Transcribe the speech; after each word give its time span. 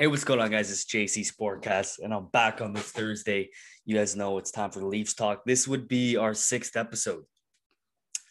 Hey, 0.00 0.06
what's 0.06 0.24
going 0.24 0.40
on, 0.40 0.50
guys? 0.50 0.70
It's 0.70 0.86
JC 0.86 1.30
Sportcast, 1.30 1.98
and 2.02 2.14
I'm 2.14 2.28
back 2.28 2.62
on 2.62 2.72
this 2.72 2.90
Thursday. 2.90 3.50
You 3.84 3.96
guys 3.98 4.16
know 4.16 4.38
it's 4.38 4.50
time 4.50 4.70
for 4.70 4.78
the 4.78 4.86
Leafs 4.86 5.12
talk. 5.12 5.44
This 5.44 5.68
would 5.68 5.88
be 5.88 6.16
our 6.16 6.32
sixth 6.32 6.74
episode, 6.74 7.24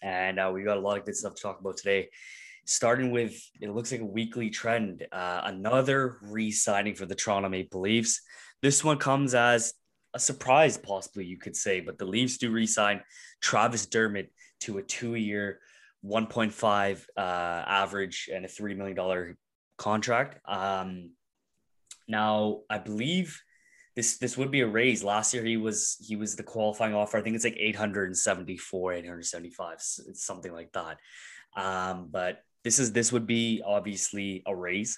and 0.02 0.40
uh, 0.40 0.50
we 0.52 0.64
got 0.64 0.78
a 0.78 0.80
lot 0.80 0.98
of 0.98 1.06
good 1.06 1.16
stuff 1.16 1.36
to 1.36 1.42
talk 1.44 1.60
about 1.60 1.78
today. 1.78 2.10
Starting 2.66 3.12
with 3.12 3.40
it 3.62 3.70
looks 3.70 3.92
like 3.92 4.02
a 4.02 4.06
weekly 4.06 4.50
trend, 4.50 5.06
uh, 5.12 5.42
another 5.44 6.18
re-signing 6.24 6.96
for 6.96 7.06
the 7.06 7.14
Toronto 7.14 7.50
Maple 7.50 7.82
Leafs. 7.82 8.20
This 8.64 8.84
one 8.84 8.98
comes 8.98 9.36
as 9.36 9.72
a 10.16 10.20
surprise, 10.20 10.76
possibly 10.76 11.26
you 11.26 11.38
could 11.38 11.56
say, 11.56 11.82
but 11.82 12.00
the 12.00 12.06
Leafs 12.06 12.40
do 12.40 12.50
re-sign 12.50 13.04
Travis 13.42 13.86
Dermott 13.86 14.34
to 14.62 14.80
a 14.80 14.82
two-year, 14.82 15.60
1.5 16.04 17.06
uh, 17.16 17.20
average 17.20 18.28
and 18.34 18.44
a 18.44 18.48
three 18.48 18.74
million 18.74 18.96
dollar 18.96 19.38
contract. 19.78 20.40
Um, 20.48 21.12
now, 22.10 22.62
I 22.70 22.80
believe 22.80 23.42
this 23.96 24.18
this 24.18 24.38
would 24.38 24.52
be 24.52 24.62
a 24.62 24.68
raise. 24.68 25.04
Last 25.04 25.34
year 25.34 25.44
he 25.44 25.58
was 25.58 25.98
he 26.00 26.16
was 26.16 26.36
the 26.36 26.44
qualifying 26.44 26.94
offer. 26.94 27.18
I 27.18 27.22
think 27.22 27.36
it's 27.36 27.46
like 27.46 27.58
874, 27.58 28.94
875, 28.94 29.74
it's 30.08 30.26
something 30.26 30.52
like 30.52 30.72
that. 30.74 30.98
Um, 31.56 32.08
but 32.12 32.40
this 32.64 32.80
is 32.80 32.92
this 32.92 33.12
would 33.12 33.28
be 33.28 33.62
obviously 33.66 34.44
a 34.46 34.56
raise. 34.56 34.98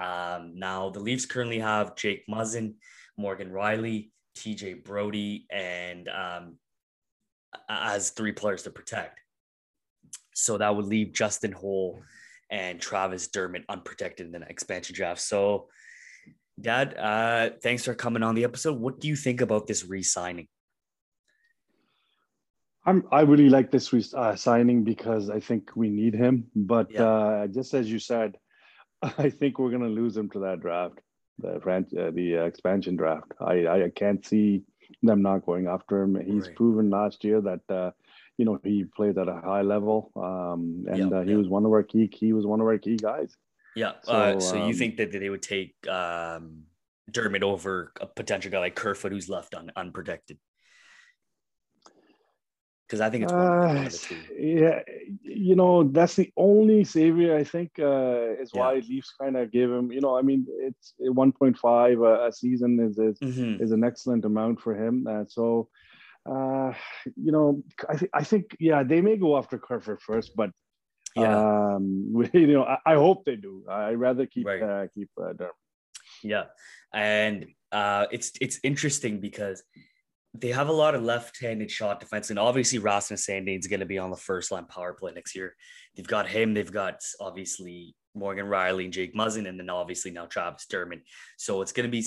Um, 0.00 0.52
now 0.54 0.90
the 0.90 1.00
Leafs 1.00 1.26
currently 1.26 1.58
have 1.58 1.96
Jake 1.96 2.24
Muzzin, 2.28 2.74
Morgan 3.16 3.50
Rielly, 3.50 4.10
TJ 4.36 4.84
Brodie, 4.84 5.46
and 5.50 6.08
um, 6.08 6.56
as 7.68 8.10
three 8.10 8.32
players 8.32 8.62
to 8.62 8.70
protect. 8.70 9.20
So 10.34 10.58
that 10.58 10.74
would 10.74 10.86
leave 10.86 11.12
Justin 11.12 11.52
Holl 11.52 12.02
and 12.50 12.80
Travis 12.80 13.28
Dermott 13.28 13.64
unprotected 13.68 14.26
in 14.26 14.32
the 14.32 14.46
expansion 14.48 14.94
draft. 14.94 15.20
So 15.20 15.68
Dad, 16.60 16.96
uh, 16.96 17.50
thanks 17.62 17.84
for 17.84 17.94
coming 17.94 18.22
on 18.22 18.34
the 18.34 18.44
episode. 18.44 18.78
What 18.78 19.00
do 19.00 19.08
you 19.08 19.16
think 19.16 19.40
about 19.40 19.66
this 19.66 19.84
re-signing? 19.84 20.48
I'm 22.84 23.04
I 23.12 23.20
really 23.20 23.48
like 23.48 23.70
this 23.70 23.92
re- 23.92 24.04
uh, 24.14 24.34
signing 24.34 24.82
because 24.82 25.30
I 25.30 25.38
think 25.38 25.70
we 25.76 25.88
need 25.88 26.14
him. 26.14 26.48
But 26.54 26.90
yeah. 26.90 27.04
uh, 27.04 27.46
just 27.46 27.74
as 27.74 27.90
you 27.90 27.98
said, 27.98 28.36
I 29.02 29.30
think 29.30 29.58
we're 29.58 29.70
going 29.70 29.82
to 29.82 29.88
lose 29.88 30.16
him 30.16 30.28
to 30.30 30.40
that 30.40 30.60
draft, 30.60 30.98
the 31.38 31.56
uh, 31.56 32.10
the 32.10 32.38
uh, 32.38 32.44
expansion 32.44 32.96
draft. 32.96 33.32
I, 33.40 33.66
I 33.66 33.90
can't 33.94 34.24
see 34.26 34.62
them 35.02 35.22
not 35.22 35.46
going 35.46 35.68
after 35.68 36.02
him. 36.02 36.16
He's 36.16 36.48
right. 36.48 36.56
proven 36.56 36.90
last 36.90 37.24
year 37.24 37.40
that 37.40 37.60
uh, 37.68 37.92
you 38.36 38.44
know 38.44 38.58
he 38.64 38.84
played 38.84 39.16
at 39.16 39.28
a 39.28 39.40
high 39.40 39.62
level, 39.62 40.10
um, 40.16 40.84
and 40.88 41.12
uh, 41.12 41.22
he 41.22 41.34
was 41.34 41.48
one 41.48 41.64
of 41.64 41.70
our 41.70 41.84
key. 41.84 42.10
He 42.12 42.32
was 42.32 42.46
one 42.46 42.60
of 42.60 42.66
our 42.66 42.78
key 42.78 42.96
guys. 42.96 43.36
Yeah. 43.74 43.92
So, 44.02 44.12
uh, 44.12 44.40
so 44.40 44.60
um, 44.60 44.68
you 44.68 44.74
think 44.74 44.96
that 44.98 45.12
they 45.12 45.30
would 45.30 45.42
take 45.42 45.74
um, 45.88 46.64
Dermott 47.10 47.42
over 47.42 47.92
a 48.00 48.06
potential 48.06 48.50
guy 48.50 48.58
like 48.58 48.74
Kerfoot 48.74 49.12
who's 49.12 49.28
left 49.28 49.54
un- 49.54 49.72
unprotected? 49.76 50.38
Because 52.86 53.00
I 53.00 53.08
think 53.08 53.24
it's 53.24 53.32
one, 53.32 53.42
uh, 53.42 53.66
one, 53.68 53.76
of 53.86 53.92
the 53.92 53.98
two. 53.98 54.16
Yeah, 54.38 54.80
you 55.22 55.56
know 55.56 55.82
that's 55.82 56.14
the 56.14 56.30
only 56.36 56.84
savior 56.84 57.34
I 57.34 57.42
think 57.42 57.70
uh, 57.78 58.34
is 58.38 58.50
yeah. 58.52 58.60
why 58.60 58.74
Leafs 58.86 59.14
kind 59.18 59.34
of 59.38 59.50
gave 59.50 59.70
him. 59.70 59.90
You 59.90 60.02
know, 60.02 60.18
I 60.18 60.20
mean, 60.20 60.46
it's 60.60 60.92
1.5 61.00 62.06
a, 62.06 62.26
a 62.26 62.32
season 62.32 62.78
is 62.80 62.98
is, 62.98 63.18
mm-hmm. 63.20 63.62
is 63.62 63.70
an 63.72 63.82
excellent 63.82 64.26
amount 64.26 64.60
for 64.60 64.74
him. 64.74 65.06
Uh, 65.06 65.24
so, 65.26 65.70
uh, 66.30 66.74
you 67.16 67.32
know, 67.32 67.62
I 67.88 67.96
think 67.96 68.10
I 68.12 68.24
think 68.24 68.56
yeah, 68.60 68.82
they 68.82 69.00
may 69.00 69.16
go 69.16 69.38
after 69.38 69.56
Kerfoot 69.56 70.02
first, 70.02 70.36
but 70.36 70.50
yeah. 71.16 71.74
Um, 71.74 72.24
you 72.32 72.46
know, 72.46 72.64
I, 72.64 72.78
I, 72.86 72.94
hope 72.94 73.24
they 73.24 73.36
do. 73.36 73.64
I 73.68 73.92
rather 73.92 74.26
keep 74.26 74.46
right. 74.46 74.62
uh, 74.62 74.86
keep 74.94 75.10
uh. 75.20 75.32
Yeah, 76.22 76.44
and 76.92 77.46
uh, 77.70 78.06
it's 78.10 78.32
it's 78.40 78.60
interesting 78.62 79.20
because 79.20 79.62
they 80.34 80.48
have 80.48 80.68
a 80.68 80.72
lot 80.72 80.94
of 80.94 81.02
left-handed 81.02 81.70
shot 81.70 82.00
defense, 82.00 82.30
and 82.30 82.38
obviously 82.38 82.78
Rasmus 82.78 83.26
Sandin's 83.26 83.66
going 83.66 83.80
to 83.80 83.86
be 83.86 83.98
on 83.98 84.10
the 84.10 84.16
first 84.16 84.50
line 84.50 84.64
power 84.64 84.94
play 84.94 85.12
next 85.12 85.34
year. 85.34 85.54
They've 85.96 86.06
got 86.06 86.28
him. 86.28 86.54
They've 86.54 86.72
got 86.72 87.00
obviously 87.20 87.94
Morgan 88.14 88.46
Rielly 88.46 88.84
and 88.84 88.92
Jake 88.92 89.14
Muzzin, 89.14 89.48
and 89.48 89.58
then 89.58 89.70
obviously 89.70 90.10
now 90.10 90.26
Travis 90.26 90.66
Dermott. 90.66 91.02
So 91.36 91.62
it's 91.62 91.72
going 91.72 91.90
to 91.90 91.90
be 91.90 92.04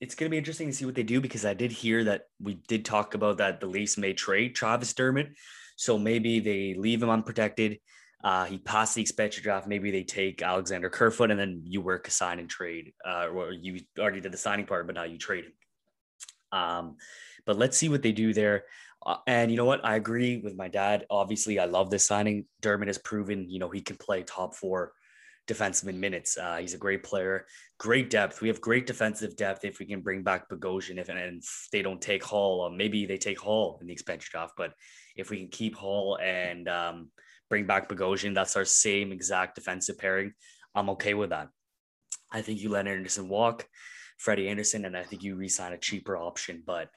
it's 0.00 0.14
going 0.14 0.28
to 0.28 0.30
be 0.30 0.38
interesting 0.38 0.68
to 0.68 0.74
see 0.74 0.84
what 0.84 0.94
they 0.94 1.02
do 1.02 1.20
because 1.20 1.44
I 1.44 1.54
did 1.54 1.72
hear 1.72 2.04
that 2.04 2.22
we 2.40 2.54
did 2.68 2.84
talk 2.84 3.14
about 3.14 3.38
that 3.38 3.60
the 3.60 3.66
Leafs 3.66 3.96
may 3.96 4.12
trade 4.12 4.54
Travis 4.54 4.92
Dermott. 4.92 5.28
So 5.76 5.98
maybe 5.98 6.40
they 6.40 6.74
leave 6.74 7.02
him 7.02 7.10
unprotected. 7.10 7.78
Uh, 8.24 8.44
he 8.46 8.58
passed 8.58 8.94
the 8.94 9.02
expansion 9.02 9.42
draft. 9.42 9.68
Maybe 9.68 9.90
they 9.90 10.02
take 10.02 10.42
Alexander 10.42 10.90
Kerfoot 10.90 11.30
and 11.30 11.38
then 11.38 11.62
you 11.64 11.80
work 11.80 12.08
a 12.08 12.10
sign 12.10 12.38
and 12.38 12.50
trade, 12.50 12.92
uh, 13.06 13.28
or 13.28 13.52
you 13.52 13.80
already 13.98 14.20
did 14.20 14.32
the 14.32 14.38
signing 14.38 14.66
part, 14.66 14.86
but 14.86 14.96
now 14.96 15.04
you 15.04 15.18
trade 15.18 15.44
him. 15.44 15.52
Um, 16.50 16.96
but 17.44 17.56
let's 17.56 17.76
see 17.76 17.88
what 17.88 18.02
they 18.02 18.12
do 18.12 18.32
there. 18.32 18.64
Uh, 19.04 19.18
and 19.26 19.50
you 19.50 19.56
know 19.56 19.64
what? 19.64 19.84
I 19.84 19.96
agree 19.96 20.38
with 20.38 20.56
my 20.56 20.68
dad. 20.68 21.06
Obviously, 21.10 21.58
I 21.58 21.66
love 21.66 21.90
this 21.90 22.06
signing. 22.06 22.46
Dermott 22.60 22.88
has 22.88 22.98
proven, 22.98 23.48
you 23.48 23.60
know, 23.60 23.70
he 23.70 23.82
can 23.82 23.96
play 23.96 24.22
top 24.22 24.56
four 24.56 24.92
defenseman 25.46 25.96
minutes. 25.96 26.36
Uh, 26.36 26.56
he's 26.56 26.74
a 26.74 26.78
great 26.78 27.02
player, 27.02 27.46
great 27.78 28.10
depth. 28.10 28.40
We 28.40 28.48
have 28.48 28.60
great 28.60 28.86
defensive 28.86 29.36
depth 29.36 29.64
if 29.64 29.78
we 29.78 29.86
can 29.86 30.00
bring 30.00 30.22
back 30.22 30.48
Bogosian. 30.48 30.98
If 30.98 31.08
and 31.08 31.18
if 31.18 31.68
they 31.72 31.82
don't 31.82 32.00
take 32.00 32.24
Holl, 32.24 32.62
uh, 32.62 32.70
maybe 32.70 33.06
they 33.06 33.18
take 33.18 33.38
Holl 33.38 33.78
in 33.80 33.86
the 33.86 33.92
expansion 33.92 34.28
draft. 34.30 34.54
But 34.56 34.72
if 35.16 35.30
we 35.30 35.38
can 35.38 35.48
keep 35.48 35.76
Holl 35.76 36.18
and 36.20 36.68
um, 36.68 37.10
bring 37.48 37.66
back 37.66 37.88
Bogosian, 37.88 38.34
that's 38.34 38.56
our 38.56 38.64
same 38.64 39.12
exact 39.12 39.54
defensive 39.54 39.98
pairing. 39.98 40.32
I'm 40.74 40.90
okay 40.90 41.14
with 41.14 41.30
that. 41.30 41.48
I 42.32 42.42
think 42.42 42.60
you 42.60 42.70
let 42.70 42.88
Andersen 42.88 43.28
walk, 43.28 43.68
Freddie 44.18 44.48
Andersen, 44.48 44.84
and 44.84 44.96
I 44.96 45.04
think 45.04 45.22
you 45.22 45.36
resign 45.36 45.72
a 45.72 45.78
cheaper 45.78 46.16
option. 46.16 46.62
But 46.66 46.90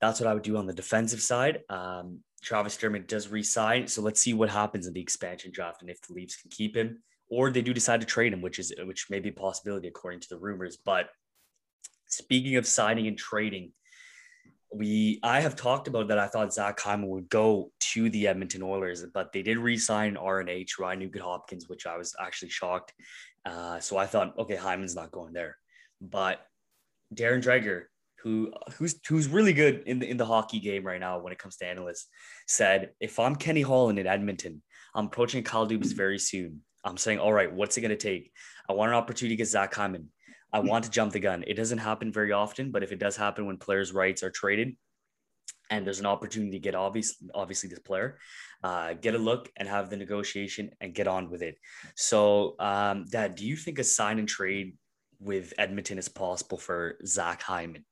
that's 0.00 0.20
what 0.20 0.26
I 0.26 0.34
would 0.34 0.42
do 0.42 0.56
on 0.56 0.66
the 0.66 0.72
defensive 0.72 1.20
side. 1.20 1.60
Um, 1.68 2.20
Travis 2.42 2.76
Dermott 2.76 3.08
does 3.08 3.28
resign, 3.28 3.88
so 3.88 4.00
let's 4.00 4.20
see 4.20 4.32
what 4.32 4.48
happens 4.48 4.86
in 4.86 4.94
the 4.94 5.00
expansion 5.00 5.50
draft 5.52 5.82
and 5.82 5.90
if 5.90 6.00
the 6.02 6.14
Leafs 6.14 6.40
can 6.40 6.50
keep 6.50 6.76
him 6.76 7.02
or 7.30 7.50
they 7.50 7.62
do 7.62 7.74
decide 7.74 8.00
to 8.00 8.06
trade 8.06 8.32
him, 8.32 8.42
which 8.42 8.58
is 8.58 8.72
which 8.84 9.06
may 9.10 9.20
be 9.20 9.28
a 9.28 9.32
possibility 9.32 9.88
according 9.88 10.20
to 10.20 10.28
the 10.28 10.38
rumors. 10.38 10.76
But 10.76 11.08
speaking 12.06 12.56
of 12.56 12.66
signing 12.66 13.06
and 13.06 13.18
trading, 13.18 13.72
we 14.72 15.20
I 15.22 15.40
have 15.40 15.56
talked 15.56 15.88
about 15.88 16.08
that. 16.08 16.18
I 16.18 16.26
thought 16.26 16.52
Zach 16.52 16.78
Hyman 16.80 17.08
would 17.08 17.28
go 17.28 17.72
to 17.80 18.10
the 18.10 18.28
Edmonton 18.28 18.62
Oilers, 18.62 19.04
but 19.12 19.32
they 19.32 19.42
did 19.42 19.58
re-sign 19.58 20.16
RNH 20.16 20.78
Ryan 20.78 21.00
Nugent 21.00 21.24
Hopkins, 21.24 21.68
which 21.68 21.86
I 21.86 21.96
was 21.96 22.14
actually 22.20 22.50
shocked. 22.50 22.92
Uh, 23.44 23.80
so 23.80 23.96
I 23.96 24.06
thought, 24.06 24.38
okay, 24.38 24.56
Hyman's 24.56 24.94
not 24.94 25.10
going 25.10 25.32
there, 25.32 25.56
but 26.00 26.40
Darren 27.14 27.42
Dreger, 27.42 27.84
who 28.22 28.52
who's 28.74 28.98
who's 29.08 29.28
really 29.28 29.52
good 29.52 29.84
in 29.86 29.98
the 30.00 30.10
in 30.10 30.16
the 30.16 30.26
hockey 30.26 30.60
game 30.60 30.84
right 30.84 31.00
now 31.00 31.18
when 31.18 31.32
it 31.32 31.38
comes 31.38 31.56
to 31.58 31.66
analysts, 31.66 32.08
said 32.46 32.90
if 33.00 33.18
I'm 33.18 33.36
Kenny 33.36 33.62
Holland 33.62 33.98
in 33.98 34.06
Edmonton, 34.06 34.62
I'm 34.94 35.06
approaching 35.06 35.42
Kyle 35.42 35.66
Dubas 35.66 35.94
very 35.94 36.18
soon. 36.18 36.62
I'm 36.84 36.96
saying, 36.96 37.18
all 37.18 37.32
right, 37.32 37.52
what's 37.52 37.76
it 37.76 37.80
going 37.80 37.90
to 37.90 37.96
take? 37.96 38.32
I 38.68 38.72
want 38.72 38.90
an 38.90 38.96
opportunity 38.96 39.34
to 39.34 39.38
get 39.38 39.48
Zach 39.48 39.74
Hyman. 39.74 40.10
I 40.52 40.60
want 40.60 40.84
to 40.84 40.90
jump 40.90 41.12
the 41.12 41.20
gun. 41.20 41.44
It 41.46 41.54
doesn't 41.54 41.78
happen 41.78 42.12
very 42.12 42.32
often, 42.32 42.70
but 42.70 42.82
if 42.82 42.92
it 42.92 42.98
does 42.98 43.16
happen 43.16 43.46
when 43.46 43.58
players' 43.58 43.92
rights 43.92 44.22
are 44.22 44.30
traded 44.30 44.76
and 45.70 45.84
there's 45.84 46.00
an 46.00 46.06
opportunity 46.06 46.52
to 46.52 46.58
get 46.58 46.74
obvious, 46.74 47.16
obviously 47.34 47.68
this 47.68 47.80
player, 47.80 48.18
uh, 48.64 48.94
get 48.94 49.14
a 49.14 49.18
look 49.18 49.50
and 49.56 49.68
have 49.68 49.90
the 49.90 49.96
negotiation 49.96 50.70
and 50.80 50.94
get 50.94 51.06
on 51.06 51.28
with 51.30 51.42
it. 51.42 51.56
So, 51.96 52.54
um, 52.58 53.04
Dad, 53.10 53.34
do 53.34 53.46
you 53.46 53.56
think 53.56 53.78
a 53.78 53.84
sign 53.84 54.18
and 54.18 54.28
trade 54.28 54.76
with 55.20 55.52
Edmonton 55.58 55.98
is 55.98 56.08
possible 56.08 56.56
for 56.56 56.96
Zach 57.04 57.42
Hyman? 57.42 57.84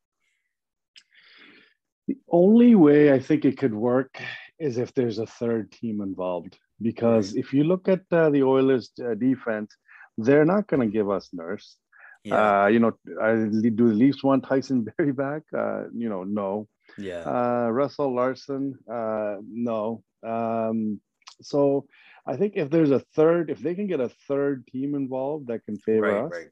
The 2.09 2.17
only 2.31 2.75
way 2.75 3.13
I 3.13 3.19
think 3.19 3.45
it 3.45 3.59
could 3.59 3.75
work 3.75 4.19
is 4.59 4.79
if 4.79 4.95
there's 4.95 5.19
a 5.19 5.27
third 5.27 5.73
team 5.73 6.01
involved. 6.01 6.57
Because 6.81 7.35
if 7.35 7.53
you 7.53 7.65
look 7.65 7.89
at 7.89 8.03
uh, 8.13 8.31
the 8.31 8.43
Oilers' 8.43 8.91
uh, 9.03 9.15
defense, 9.15 9.75
they're 10.19 10.45
not 10.45 10.67
going 10.67 10.81
to 10.81 10.93
give 10.93 11.11
us 11.11 11.31
Nurse. 11.33 11.77
Yeah. 12.25 12.65
Uh, 12.65 12.67
you 12.67 12.81
know, 12.81 12.93
do 13.07 13.71
the 13.71 13.95
Leafs 13.95 14.23
want 14.23 14.45
Tyson 14.45 14.85
Berry 14.99 15.13
back? 15.13 15.43
Uh, 15.57 15.85
you 15.95 16.09
know, 16.09 16.25
no. 16.25 16.69
Yeah. 16.99 17.23
Uh, 17.25 17.71
Russell 17.71 18.15
Larson, 18.15 18.79
uh, 18.91 19.37
no. 19.49 20.03
Um, 20.23 21.01
so 21.41 21.87
I 22.27 22.37
think 22.37 22.55
if 22.57 22.71
there's 22.71 22.91
a 22.91 23.01
third, 23.15 23.51
if 23.51 23.61
they 23.61 23.75
can 23.75 23.87
get 23.87 24.01
a 24.01 24.11
third 24.27 24.67
team 24.67 24.95
involved 24.95 25.49
that 25.49 25.65
can 25.65 25.77
favor 25.79 26.01
right, 26.01 26.25
us, 26.25 26.33
right. 26.33 26.49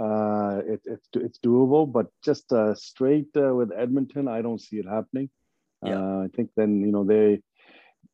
Uh, 0.00 0.62
it, 0.64 0.80
it's 0.84 1.08
it's 1.14 1.38
doable. 1.38 1.90
But 1.90 2.06
just 2.24 2.52
uh, 2.52 2.74
straight 2.74 3.28
uh, 3.36 3.54
with 3.54 3.72
Edmonton, 3.76 4.28
I 4.28 4.42
don't 4.42 4.60
see 4.60 4.78
it 4.78 4.86
happening. 4.86 5.28
Yeah. 5.84 6.00
Uh, 6.00 6.18
I 6.24 6.28
think 6.34 6.50
then 6.56 6.80
you 6.80 6.92
know 6.92 7.04
they 7.04 7.40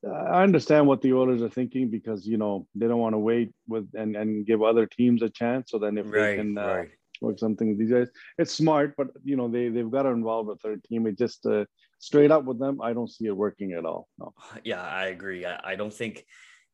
I 0.06 0.42
understand 0.42 0.86
what 0.86 1.00
the 1.00 1.12
Oilers 1.12 1.42
are 1.42 1.48
thinking 1.48 1.88
because 1.90 2.26
you 2.26 2.36
know 2.36 2.66
they 2.74 2.86
don't 2.86 2.98
want 2.98 3.14
to 3.14 3.18
wait 3.18 3.52
with 3.66 3.88
and, 3.94 4.16
and 4.16 4.46
give 4.46 4.62
other 4.62 4.86
teams 4.86 5.22
a 5.22 5.28
chance. 5.28 5.70
So 5.70 5.78
then 5.78 5.98
if 5.98 6.06
right, 6.06 6.12
they 6.12 6.36
can 6.36 6.58
uh, 6.58 6.66
right. 6.66 6.88
work 7.20 7.38
something 7.38 7.68
with 7.68 7.78
these 7.78 7.90
guys, 7.90 8.08
it's 8.38 8.52
smart. 8.52 8.94
But 8.96 9.08
you 9.24 9.36
know 9.36 9.48
they 9.48 9.68
they've 9.68 9.90
got 9.90 10.02
to 10.02 10.10
involve 10.10 10.48
a 10.48 10.56
third 10.56 10.84
team. 10.84 11.06
It 11.06 11.16
just 11.16 11.46
uh, 11.46 11.64
straight 12.04 12.30
up 12.30 12.44
with 12.44 12.58
them, 12.58 12.82
I 12.82 12.92
don't 12.92 13.10
see 13.10 13.26
it 13.26 13.36
working 13.36 13.72
at 13.72 13.86
all. 13.86 14.08
No. 14.18 14.34
Yeah, 14.62 14.82
I 14.82 15.06
agree. 15.06 15.46
I, 15.46 15.72
I 15.72 15.74
don't 15.76 15.92
think. 15.92 16.24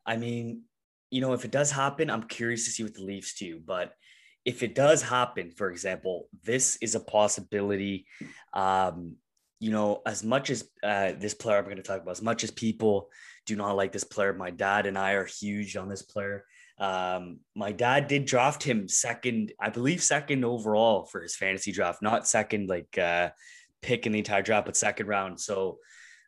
I 0.04 0.16
mean, 0.16 0.62
you 1.10 1.20
know, 1.20 1.34
if 1.34 1.44
it 1.44 1.52
does 1.52 1.70
happen, 1.70 2.10
I'm 2.10 2.24
curious 2.24 2.64
to 2.64 2.70
see 2.72 2.82
what 2.82 2.94
the 2.94 3.04
Leafs 3.04 3.38
do. 3.38 3.60
But 3.64 3.92
if 4.44 4.62
it 4.62 4.74
does 4.74 5.02
happen, 5.02 5.50
for 5.50 5.70
example, 5.70 6.28
this 6.42 6.76
is 6.76 6.94
a 6.94 7.00
possibility. 7.00 8.06
Um, 8.54 9.16
you 9.60 9.70
know, 9.70 10.00
as 10.06 10.24
much 10.24 10.50
as 10.50 10.68
uh, 10.82 11.12
this 11.18 11.34
player 11.34 11.58
I'm 11.58 11.64
going 11.64 11.76
to 11.76 11.82
talk 11.82 12.00
about, 12.00 12.12
as 12.12 12.22
much 12.22 12.42
as 12.42 12.50
people 12.50 13.10
do 13.46 13.56
not 13.56 13.76
like 13.76 13.92
this 13.92 14.04
player, 14.04 14.32
my 14.32 14.50
dad 14.50 14.86
and 14.86 14.98
I 14.98 15.12
are 15.12 15.26
huge 15.26 15.76
on 15.76 15.88
this 15.88 16.02
player. 16.02 16.44
Um, 16.78 17.40
my 17.54 17.72
dad 17.72 18.08
did 18.08 18.24
draft 18.24 18.62
him 18.62 18.88
second, 18.88 19.52
I 19.60 19.68
believe, 19.68 20.02
second 20.02 20.46
overall 20.46 21.04
for 21.04 21.20
his 21.20 21.36
fantasy 21.36 21.72
draft, 21.72 22.00
not 22.00 22.26
second 22.26 22.70
like 22.70 22.96
uh, 22.96 23.30
pick 23.82 24.06
in 24.06 24.12
the 24.12 24.18
entire 24.18 24.42
draft, 24.42 24.64
but 24.64 24.76
second 24.76 25.06
round. 25.06 25.38
So 25.38 25.78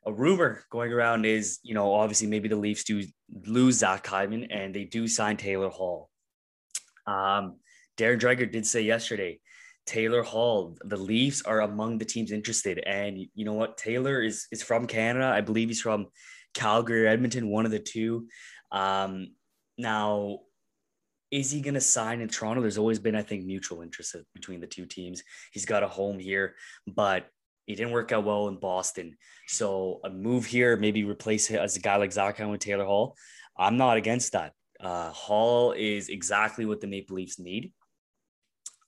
a 0.04 0.12
rumor 0.12 0.64
going 0.68 0.92
around 0.92 1.24
is, 1.24 1.58
you 1.62 1.74
know, 1.74 1.94
obviously 1.94 2.26
maybe 2.26 2.50
the 2.50 2.56
Leafs 2.56 2.84
do 2.84 3.02
lose 3.46 3.78
Zach 3.78 4.06
Hyman 4.06 4.44
and 4.50 4.74
they 4.74 4.84
do 4.84 5.08
sign 5.08 5.38
Taylor 5.38 5.70
Hall. 5.70 6.10
Um, 7.06 7.56
Darren 7.96 8.20
Dreger 8.20 8.50
did 8.50 8.66
say 8.66 8.82
yesterday, 8.82 9.40
Taylor 9.86 10.22
Hall, 10.22 10.76
the 10.84 10.96
Leafs 10.96 11.42
are 11.42 11.60
among 11.60 11.98
the 11.98 12.04
teams 12.04 12.32
interested. 12.32 12.78
And 12.86 13.18
you 13.34 13.44
know 13.44 13.54
what? 13.54 13.76
Taylor 13.76 14.22
is 14.22 14.46
is 14.50 14.62
from 14.62 14.86
Canada. 14.86 15.26
I 15.26 15.40
believe 15.40 15.68
he's 15.68 15.80
from 15.80 16.06
Calgary 16.54 17.06
or 17.06 17.08
Edmonton, 17.08 17.48
one 17.48 17.64
of 17.64 17.72
the 17.72 17.78
two. 17.78 18.28
Um, 18.70 19.34
now, 19.78 20.40
is 21.30 21.50
he 21.50 21.62
going 21.62 21.74
to 21.74 21.80
sign 21.80 22.20
in 22.20 22.28
Toronto? 22.28 22.60
There's 22.60 22.78
always 22.78 22.98
been, 22.98 23.16
I 23.16 23.22
think, 23.22 23.44
mutual 23.44 23.80
interest 23.80 24.14
between 24.34 24.60
the 24.60 24.66
two 24.66 24.86
teams. 24.86 25.22
He's 25.52 25.64
got 25.64 25.82
a 25.82 25.88
home 25.88 26.18
here, 26.18 26.54
but 26.86 27.26
he 27.66 27.74
didn't 27.74 27.92
work 27.92 28.12
out 28.12 28.24
well 28.24 28.48
in 28.48 28.58
Boston. 28.58 29.16
So 29.48 30.00
a 30.04 30.10
move 30.10 30.44
here, 30.44 30.76
maybe 30.76 31.04
replace 31.04 31.46
him 31.46 31.60
as 31.60 31.76
a 31.76 31.80
guy 31.80 31.96
like 31.96 32.12
Zach 32.12 32.38
with 32.38 32.60
Taylor 32.60 32.84
Hall. 32.84 33.16
I'm 33.56 33.78
not 33.78 33.96
against 33.96 34.32
that. 34.32 34.52
Uh, 34.78 35.10
Hall 35.10 35.72
is 35.72 36.08
exactly 36.08 36.66
what 36.66 36.80
the 36.80 36.86
Maple 36.86 37.16
Leafs 37.16 37.38
need. 37.38 37.72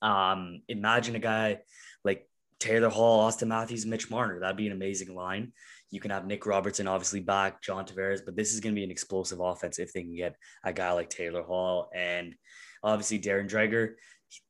Um, 0.05 0.61
imagine 0.69 1.15
a 1.15 1.19
guy 1.19 1.59
like 2.03 2.29
Taylor 2.59 2.89
Hall, 2.89 3.27
Auston 3.27 3.47
Matthews, 3.47 3.87
Mitch 3.87 4.11
Marner. 4.11 4.39
That'd 4.39 4.55
be 4.55 4.67
an 4.67 4.71
amazing 4.71 5.15
line. 5.15 5.51
You 5.89 5.99
can 5.99 6.11
have 6.11 6.27
Nick 6.27 6.45
Robertson 6.45 6.87
obviously 6.87 7.21
back, 7.21 7.61
John 7.63 7.85
Tavares, 7.85 8.21
but 8.23 8.35
this 8.35 8.53
is 8.53 8.59
going 8.59 8.75
to 8.75 8.79
be 8.79 8.83
an 8.83 8.91
explosive 8.91 9.39
offense 9.39 9.79
if 9.79 9.93
they 9.93 10.03
can 10.03 10.15
get 10.15 10.35
a 10.63 10.71
guy 10.71 10.91
like 10.91 11.09
Taylor 11.09 11.41
Hall 11.41 11.89
and 11.95 12.35
obviously 12.83 13.19
Darren 13.19 13.49
Dreger. 13.49 13.93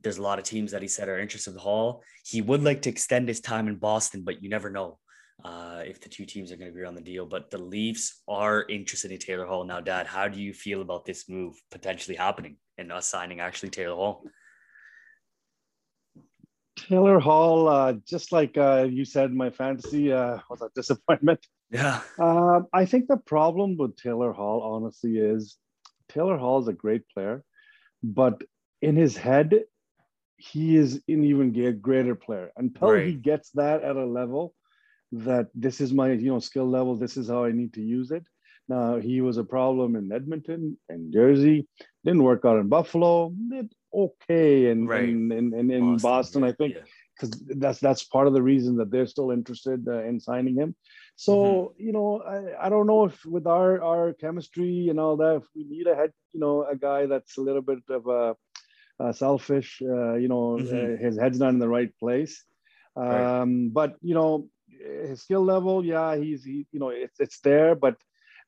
There's 0.02 0.18
a 0.18 0.22
lot 0.22 0.40
of 0.40 0.46
teams 0.46 0.72
that 0.72 0.82
he 0.82 0.88
said 0.90 1.08
are 1.08 1.20
interested 1.20 1.54
in 1.54 1.60
Hall. 1.60 2.04
He 2.26 2.42
would 2.42 2.64
like 2.64 2.82
to 2.82 2.90
extend 2.90 3.30
his 3.30 3.40
time 3.40 3.70
in 3.70 3.78
Boston, 3.78 4.24
but 4.26 4.44
you 4.44 4.50
never 4.50 4.70
know 4.70 5.00
uh, 5.44 5.84
if 5.86 6.02
the 6.02 6.10
two 6.10 6.26
teams 6.26 6.52
are 6.52 6.58
going 6.58 6.68
to 6.68 6.72
agree 6.72 6.88
on 6.88 6.96
the 6.96 7.02
deal. 7.02 7.26
But 7.26 7.50
the 7.50 7.60
Leafs 7.60 8.22
are 8.28 8.66
interested 8.68 9.12
in 9.12 9.20
Taylor 9.20 9.46
Hall 9.46 9.64
now. 9.64 9.80
Dad, 9.80 10.08
how 10.08 10.28
do 10.28 10.42
you 10.42 10.54
feel 10.54 10.82
about 10.82 11.06
this 11.06 11.30
move 11.30 11.56
potentially 11.72 12.18
happening 12.18 12.58
and 12.78 12.92
us 12.92 13.08
signing 13.08 13.40
actually 13.40 13.70
Taylor 13.70 13.96
Hall? 13.96 14.26
Taylor 16.76 17.20
Hall, 17.20 17.68
uh, 17.68 17.94
just 18.08 18.32
like 18.32 18.58
uh, 18.58 18.88
you 18.90 19.06
said, 19.06 19.34
my 19.34 19.50
fantasy 19.50 20.12
uh, 20.12 20.40
was 20.50 20.62
a 20.62 20.70
disappointment. 20.76 21.46
Yeah. 21.72 22.02
Uh, 22.20 22.62
I 22.74 22.86
think 22.86 23.08
the 23.08 23.18
problem 23.18 23.78
with 23.78 23.96
Taylor 23.98 24.32
Hall, 24.32 24.62
honestly, 24.62 25.18
is 25.18 25.58
Taylor 26.10 26.38
Hall 26.38 26.62
is 26.62 26.68
a 26.68 26.74
great 26.74 27.08
player, 27.10 27.44
but 28.04 28.44
in 28.82 28.96
his 28.96 29.18
head, 29.18 29.64
he 30.38 30.76
is 30.76 31.02
an 31.08 31.24
even 31.24 31.80
greater 31.82 32.16
player. 32.16 32.52
Until 32.58 32.92
right. 32.92 33.08
he 33.08 33.14
gets 33.14 33.50
that 33.52 33.84
at 33.84 33.96
a 33.96 34.06
level 34.06 34.54
that 35.12 35.48
this 35.56 35.82
is 35.82 35.94
my 35.94 36.12
you 36.12 36.32
know 36.32 36.40
skill 36.40 36.70
level, 36.70 36.96
this 36.96 37.18
is 37.18 37.30
how 37.30 37.46
I 37.46 37.52
need 37.52 37.74
to 37.74 37.82
use 37.82 38.12
it. 38.12 38.28
Now 38.68 39.00
he 39.00 39.22
was 39.22 39.38
a 39.38 39.44
problem 39.44 39.96
in 39.96 40.12
Edmonton 40.12 40.78
and 40.90 41.14
Jersey, 41.14 41.68
didn't 42.04 42.24
work 42.24 42.46
out 42.46 42.60
in 42.60 42.68
Buffalo, 42.68 43.34
did 43.50 43.72
okay 43.96 44.70
in 44.70 44.88
right. 44.88 45.10
in, 45.10 45.32
in, 45.32 45.54
in, 45.54 45.72
in 45.72 45.98
Boston, 45.98 46.42
Boston 46.42 46.44
I 46.44 46.52
think, 46.52 46.76
because 47.16 47.42
yeah. 47.48 47.56
that's 47.58 47.80
that's 47.80 48.04
part 48.04 48.28
of 48.28 48.34
the 48.34 48.42
reason 48.42 48.78
that 48.78 48.92
they're 48.92 49.08
still 49.08 49.32
interested 49.32 49.88
uh, 49.88 50.04
in 50.04 50.20
signing 50.20 50.56
him. 50.56 50.76
So 51.16 51.34
mm-hmm. 51.34 51.86
you 51.86 51.94
know, 51.94 52.22
I, 52.22 52.68
I 52.68 52.70
don't 52.70 52.88
know 52.88 53.06
if 53.06 53.26
with 53.26 53.48
our 53.48 53.82
our 53.82 54.14
chemistry 54.14 54.88
and 54.90 55.00
all 55.00 55.18
that, 55.18 55.38
if 55.38 55.44
we 55.56 55.64
need 55.64 55.88
a 55.88 55.96
head, 55.96 56.12
you 56.34 56.40
know, 56.40 56.66
a 56.66 56.76
guy 56.76 57.06
that's 57.06 57.38
a 57.38 57.42
little 57.42 57.62
bit 57.62 57.84
of 57.90 58.08
a, 58.08 58.36
a 59.00 59.14
selfish, 59.14 59.82
uh, 59.82 60.16
you 60.16 60.28
know, 60.28 60.58
mm-hmm. 60.60 60.96
uh, 60.96 60.98
his 60.98 61.18
head's 61.18 61.40
not 61.40 61.50
in 61.50 61.60
the 61.60 61.70
right 61.70 61.92
place. 61.98 62.44
Um, 62.98 63.08
right. 63.08 63.74
But 63.74 63.96
you 64.02 64.16
know, 64.16 64.50
his 65.08 65.22
skill 65.22 65.44
level, 65.44 65.86
yeah, 65.86 66.16
he's 66.18 66.44
he, 66.44 66.68
you 66.72 66.80
know, 66.80 66.90
it's 66.90 67.20
it's 67.20 67.40
there, 67.40 67.76
but 67.76 67.96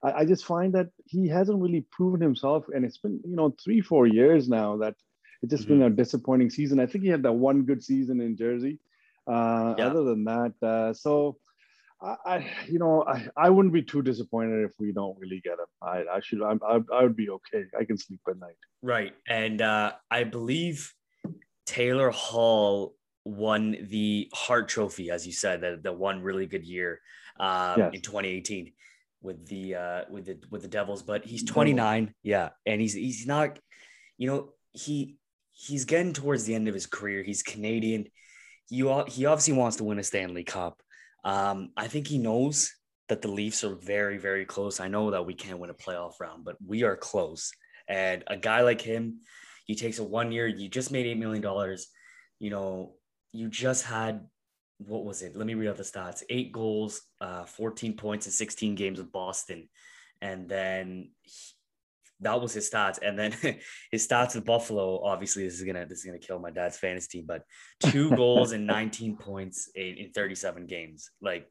I 0.03 0.25
just 0.25 0.45
find 0.45 0.73
that 0.75 0.89
he 1.05 1.27
hasn't 1.27 1.59
really 1.59 1.85
proven 1.91 2.21
himself, 2.21 2.65
and 2.73 2.85
it's 2.85 2.99
been 2.99 3.19
you 3.25 3.35
know 3.35 3.55
three 3.63 3.81
four 3.81 4.05
years 4.05 4.47
now 4.47 4.77
that 4.77 4.95
it's 5.41 5.51
just 5.51 5.63
mm-hmm. 5.63 5.79
been 5.79 5.91
a 5.91 5.95
disappointing 5.95 6.49
season. 6.49 6.79
I 6.79 6.85
think 6.85 7.03
he 7.03 7.09
had 7.09 7.23
that 7.23 7.33
one 7.33 7.63
good 7.63 7.83
season 7.83 8.21
in 8.21 8.35
Jersey. 8.35 8.79
Uh, 9.27 9.75
yeah. 9.77 9.87
Other 9.87 10.03
than 10.03 10.23
that, 10.23 10.53
uh, 10.61 10.93
so 10.93 11.37
I, 12.01 12.15
I, 12.25 12.51
you 12.67 12.79
know, 12.79 13.03
I, 13.05 13.27
I 13.35 13.49
wouldn't 13.49 13.73
be 13.73 13.81
too 13.81 14.01
disappointed 14.01 14.63
if 14.63 14.71
we 14.79 14.91
don't 14.91 15.17
really 15.19 15.41
get 15.43 15.53
him. 15.53 15.65
I, 15.81 16.03
I 16.11 16.19
should, 16.21 16.41
I, 16.41 16.53
I, 16.65 16.79
I 16.93 17.03
would 17.03 17.15
be 17.15 17.29
okay. 17.29 17.65
I 17.77 17.83
can 17.83 17.97
sleep 17.97 18.21
at 18.29 18.39
night. 18.39 18.55
Right, 18.81 19.13
and 19.27 19.61
uh, 19.61 19.93
I 20.09 20.23
believe 20.23 20.93
Taylor 21.65 22.09
Hall 22.09 22.95
won 23.25 23.75
the 23.89 24.29
Hart 24.33 24.69
Trophy, 24.69 25.11
as 25.11 25.27
you 25.27 25.33
said, 25.33 25.61
the, 25.61 25.79
the 25.81 25.91
one 25.91 26.21
really 26.21 26.45
good 26.45 26.63
year 26.63 27.01
um, 27.39 27.75
yes. 27.77 27.93
in 27.93 28.01
2018 28.01 28.71
with 29.21 29.45
the 29.47 29.75
uh, 29.75 30.01
with 30.09 30.25
the 30.25 30.37
with 30.49 30.61
the 30.61 30.67
Devils. 30.67 31.03
But 31.03 31.25
he's 31.25 31.43
29, 31.43 32.13
yeah, 32.23 32.49
and 32.65 32.79
he's 32.79 32.93
he's 32.93 33.27
not, 33.27 33.59
you 34.17 34.27
know, 34.27 34.53
he 34.71 35.17
he's 35.57 35.85
getting 35.85 36.13
towards 36.13 36.43
the 36.45 36.53
end 36.53 36.67
of 36.67 36.73
his 36.73 36.85
career. 36.85 37.23
He's 37.23 37.41
Canadian. 37.41 38.05
You 38.69 39.03
he 39.07 39.25
obviously 39.25 39.53
wants 39.53 39.77
to 39.77 39.83
win 39.83 39.99
a 39.99 40.03
Stanley 40.03 40.43
Cup. 40.43 40.81
Um, 41.23 41.69
I 41.75 41.87
think 41.87 42.07
he 42.07 42.19
knows 42.19 42.71
that 43.09 43.21
the 43.21 43.27
Leafs 43.27 43.63
are 43.63 43.75
very, 43.75 44.17
very 44.17 44.45
close. 44.45 44.79
I 44.79 44.87
know 44.87 45.11
that 45.11 45.25
we 45.25 45.33
can't 45.33 45.59
win 45.59 45.69
a 45.69 45.73
playoff 45.73 46.19
round, 46.19 46.45
but 46.45 46.57
we 46.65 46.83
are 46.83 46.95
close. 46.95 47.51
And 47.87 48.23
a 48.27 48.37
guy 48.37 48.61
like 48.61 48.81
him, 48.81 49.21
he 49.65 49.75
takes 49.75 49.99
a 49.99 50.03
one 50.03 50.31
year, 50.31 50.45
you 50.45 50.69
just 50.69 50.91
made 50.91 51.05
$8 51.05 51.17
million. 51.17 51.77
You 52.39 52.49
know, 52.49 52.95
you 53.31 53.49
just 53.49 53.85
had, 53.85 54.27
what 54.77 55.05
was 55.05 55.21
it? 55.21 55.35
Let 55.35 55.47
me 55.47 55.53
read 55.53 55.69
out 55.69 55.77
the 55.77 55.83
stats 55.83 56.23
eight 56.29 56.51
goals, 56.51 57.01
uh, 57.21 57.45
14 57.45 57.95
points 57.95 58.25
in 58.25 58.31
16 58.31 58.75
games 58.75 58.99
with 58.99 59.11
Boston. 59.11 59.69
And 60.21 60.47
then 60.49 61.11
that 62.21 62.41
was 62.41 62.53
his 62.53 62.69
stats. 62.69 62.99
And 63.01 63.17
then 63.17 63.31
his 63.91 64.07
stats 64.07 64.35
with 64.35 64.45
Buffalo, 64.45 65.03
obviously, 65.03 65.43
this 65.43 65.55
is 65.55 65.63
gonna 65.63 65.85
this 65.85 65.99
is 65.99 66.05
gonna 66.05 66.19
kill 66.19 66.39
my 66.39 66.51
dad's 66.51 66.77
fantasy 66.77 67.19
team, 67.19 67.25
but 67.27 67.43
two 67.79 68.11
goals 68.15 68.51
and 68.51 68.65
19 68.65 69.17
points 69.17 69.69
in, 69.75 69.97
in 69.97 70.11
37 70.11 70.65
games. 70.65 71.11
Like, 71.21 71.47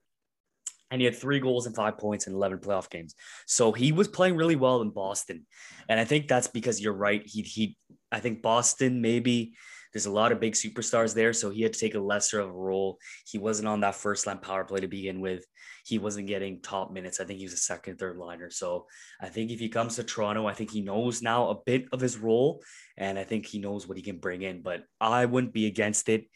and 0.90 1.00
he 1.00 1.04
had 1.04 1.16
three 1.16 1.40
goals 1.40 1.66
and 1.66 1.74
five 1.74 1.98
points 1.98 2.26
in 2.26 2.34
11 2.34 2.58
playoff 2.58 2.88
games. 2.90 3.14
So 3.46 3.72
he 3.72 3.90
was 3.92 4.06
playing 4.06 4.36
really 4.36 4.56
well 4.56 4.82
in 4.82 4.90
Boston. 4.90 5.46
And 5.88 5.98
I 5.98 6.04
think 6.04 6.28
that's 6.28 6.46
because 6.46 6.80
you're 6.80 6.92
right. 6.92 7.22
He 7.24 7.42
he 7.42 7.76
I 8.12 8.20
think 8.20 8.42
Boston 8.42 9.00
maybe 9.00 9.54
there's 9.92 10.06
a 10.06 10.12
lot 10.12 10.32
of 10.32 10.40
big 10.40 10.54
superstars 10.54 11.14
there, 11.14 11.32
so 11.32 11.50
he 11.50 11.62
had 11.62 11.72
to 11.72 11.78
take 11.78 11.94
a 11.94 12.00
lesser 12.00 12.40
of 12.40 12.48
a 12.48 12.52
role. 12.52 12.98
He 13.26 13.38
wasn't 13.38 13.68
on 13.68 13.80
that 13.80 13.94
first 13.94 14.26
line 14.26 14.38
power 14.38 14.64
play 14.64 14.80
to 14.80 14.88
begin 14.88 15.20
with. 15.20 15.44
He 15.84 15.98
wasn't 15.98 16.26
getting 16.26 16.60
top 16.60 16.92
minutes. 16.92 17.20
I 17.20 17.24
think 17.24 17.38
he 17.38 17.44
was 17.44 17.54
a 17.54 17.58
second, 17.58 17.98
third 17.98 18.16
liner. 18.16 18.50
So 18.50 18.86
I 19.20 19.28
think 19.28 19.50
if 19.50 19.60
he 19.60 19.68
comes 19.68 19.96
to 19.96 20.04
Toronto, 20.04 20.46
I 20.46 20.52
think 20.52 20.70
he 20.70 20.80
knows 20.80 21.22
now 21.22 21.50
a 21.50 21.60
bit 21.64 21.86
of 21.92 22.00
his 22.00 22.18
role, 22.18 22.62
and 22.96 23.18
I 23.18 23.24
think 23.24 23.46
he 23.46 23.58
knows 23.58 23.86
what 23.86 23.96
he 23.96 24.02
can 24.02 24.18
bring 24.18 24.42
in. 24.42 24.62
But 24.62 24.84
I 25.00 25.26
wouldn't 25.26 25.52
be 25.52 25.66
against 25.66 26.08
it. 26.08 26.26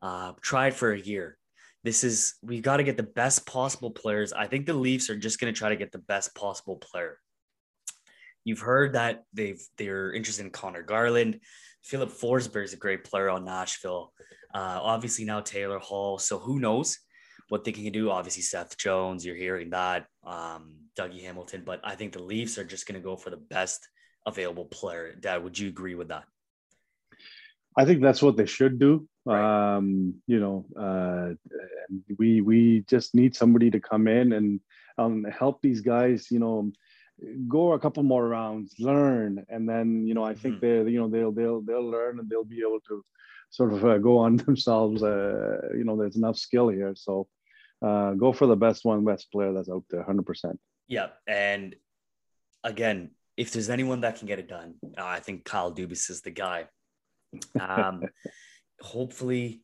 Uh, 0.00 0.32
try 0.40 0.68
it 0.68 0.74
for 0.74 0.92
a 0.92 1.00
year. 1.00 1.38
This 1.84 2.04
is 2.04 2.34
we 2.42 2.60
got 2.60 2.78
to 2.78 2.82
get 2.82 2.96
the 2.96 3.02
best 3.02 3.46
possible 3.46 3.90
players. 3.90 4.32
I 4.32 4.46
think 4.46 4.66
the 4.66 4.74
Leafs 4.74 5.10
are 5.10 5.16
just 5.16 5.40
going 5.40 5.52
to 5.52 5.58
try 5.58 5.70
to 5.70 5.76
get 5.76 5.92
the 5.92 5.98
best 5.98 6.34
possible 6.34 6.76
player. 6.76 7.18
You've 8.44 8.60
heard 8.60 8.94
that 8.94 9.24
they've 9.32 9.60
they're 9.76 10.12
interested 10.12 10.44
in 10.44 10.50
Conor 10.50 10.82
Garland. 10.82 11.40
Filip 11.88 12.10
Forsberg 12.10 12.64
is 12.64 12.74
a 12.74 12.76
great 12.76 13.02
player 13.02 13.30
on 13.30 13.46
Nashville. 13.46 14.12
Uh, 14.54 14.78
obviously 14.82 15.24
now 15.24 15.40
Taylor 15.40 15.78
Hall. 15.78 16.18
So 16.18 16.38
who 16.38 16.60
knows 16.60 16.98
what 17.48 17.64
they 17.64 17.72
can 17.72 17.90
do? 17.90 18.10
Obviously 18.10 18.42
Seth 18.42 18.76
Jones, 18.76 19.24
you're 19.24 19.34
hearing 19.34 19.70
that. 19.70 20.04
Um, 20.22 20.74
Dougie 20.98 21.22
Hamilton, 21.22 21.62
but 21.64 21.80
I 21.82 21.94
think 21.94 22.12
the 22.12 22.22
Leafs 22.22 22.58
are 22.58 22.64
just 22.64 22.86
going 22.86 23.00
to 23.00 23.04
go 23.04 23.16
for 23.16 23.30
the 23.30 23.38
best 23.38 23.88
available 24.26 24.66
player. 24.66 25.14
Dad, 25.18 25.42
would 25.42 25.58
you 25.58 25.68
agree 25.68 25.94
with 25.94 26.08
that? 26.08 26.24
I 27.76 27.86
think 27.86 28.02
that's 28.02 28.20
what 28.20 28.36
they 28.36 28.46
should 28.46 28.78
do. 28.78 29.08
Right. 29.24 29.76
Um, 29.76 30.14
you 30.26 30.40
know, 30.40 30.66
uh, 30.78 31.34
we 32.18 32.40
we 32.40 32.84
just 32.88 33.14
need 33.14 33.36
somebody 33.36 33.70
to 33.70 33.80
come 33.80 34.08
in 34.08 34.32
and 34.32 34.60
um, 34.98 35.24
help 35.24 35.62
these 35.62 35.80
guys. 35.80 36.30
You 36.30 36.40
know, 36.40 36.72
go 37.48 37.72
a 37.72 37.78
couple 37.78 38.02
more 38.02 38.28
rounds, 38.28 38.74
learn, 38.78 39.44
and 39.48 39.68
then 39.68 40.06
you 40.06 40.14
know 40.14 40.24
I 40.24 40.34
think 40.34 40.56
mm-hmm. 40.56 40.84
they 40.84 40.90
you 40.92 41.00
know 41.00 41.08
they'll 41.08 41.32
they'll 41.32 41.60
they'll 41.60 41.90
learn 41.90 42.18
and 42.18 42.28
they'll 42.28 42.44
be 42.44 42.60
able 42.60 42.80
to 42.88 43.04
sort 43.50 43.72
of 43.72 43.84
uh, 43.84 43.98
go 43.98 44.18
on 44.18 44.36
themselves. 44.46 45.02
Uh, 45.02 45.58
you 45.76 45.84
know, 45.84 45.96
there's 45.96 46.16
enough 46.16 46.38
skill 46.38 46.68
here, 46.68 46.94
so 46.94 47.28
uh, 47.82 48.12
go 48.12 48.32
for 48.32 48.46
the 48.46 48.56
best 48.56 48.84
one, 48.84 49.04
best 49.04 49.30
player 49.32 49.52
that's 49.52 49.70
out 49.70 49.84
there, 49.90 50.02
hundred 50.02 50.26
percent. 50.26 50.58
Yeah, 50.86 51.08
and 51.26 51.76
again, 52.64 53.10
if 53.36 53.52
there's 53.52 53.70
anyone 53.70 54.00
that 54.00 54.18
can 54.18 54.26
get 54.26 54.38
it 54.38 54.48
done, 54.48 54.74
I 54.96 55.20
think 55.20 55.44
Kyle 55.44 55.72
Dubas 55.72 56.10
is 56.10 56.22
the 56.22 56.30
guy. 56.30 56.66
Um, 57.60 58.02
hopefully, 58.80 59.62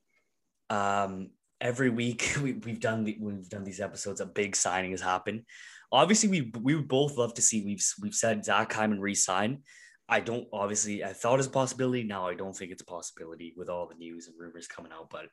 um, 0.70 1.30
every 1.64 1.88
week 1.88 2.36
we, 2.42 2.52
we've 2.52 2.78
done 2.78 3.02
the, 3.02 3.16
we've 3.18 3.48
done 3.48 3.64
these 3.64 3.80
episodes, 3.80 4.20
a 4.20 4.26
big 4.26 4.54
signing 4.54 4.92
has 4.92 5.00
happened. 5.00 5.42
Obviously, 5.90 6.28
we 6.28 6.52
we 6.60 6.74
would 6.74 6.88
both 6.88 7.16
love 7.16 7.34
to 7.34 7.42
see. 7.42 7.64
We've 7.64 7.84
we've 8.00 8.14
said 8.14 8.44
Zach 8.44 8.72
Hyman 8.72 9.00
resign. 9.00 9.62
I 10.08 10.20
don't 10.20 10.46
obviously 10.52 11.02
I 11.02 11.12
thought 11.12 11.38
it's 11.38 11.48
a 11.48 11.52
possibility. 11.52 12.02
Now 12.02 12.28
I 12.28 12.34
don't 12.34 12.54
think 12.54 12.72
it's 12.72 12.82
a 12.82 12.86
possibility 12.86 13.54
with 13.56 13.68
all 13.68 13.88
the 13.88 13.94
news 13.94 14.26
and 14.26 14.36
rumors 14.38 14.66
coming 14.66 14.92
out. 14.92 15.08
But 15.10 15.26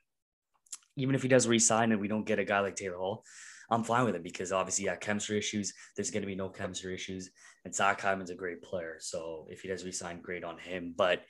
even 0.96 1.14
if 1.14 1.22
he 1.22 1.28
does 1.28 1.48
resign 1.48 1.92
and 1.92 2.00
we 2.00 2.08
don't 2.08 2.26
get 2.26 2.38
a 2.38 2.44
guy 2.44 2.60
like 2.60 2.76
Taylor 2.76 2.98
Hall, 2.98 3.24
I'm 3.70 3.82
fine 3.82 4.04
with 4.04 4.14
it 4.14 4.22
because 4.22 4.52
obviously, 4.52 4.84
yeah, 4.84 4.96
chemistry 4.96 5.38
issues. 5.38 5.72
There's 5.96 6.10
going 6.10 6.22
to 6.22 6.26
be 6.26 6.34
no 6.36 6.48
chemistry 6.48 6.94
issues, 6.94 7.30
and 7.64 7.74
Zach 7.74 8.00
Hyman's 8.00 8.30
a 8.30 8.34
great 8.34 8.62
player. 8.62 8.96
So 9.00 9.46
if 9.50 9.62
he 9.62 9.68
does 9.68 9.84
resign, 9.84 10.20
great 10.20 10.44
on 10.44 10.58
him. 10.58 10.94
But 10.96 11.22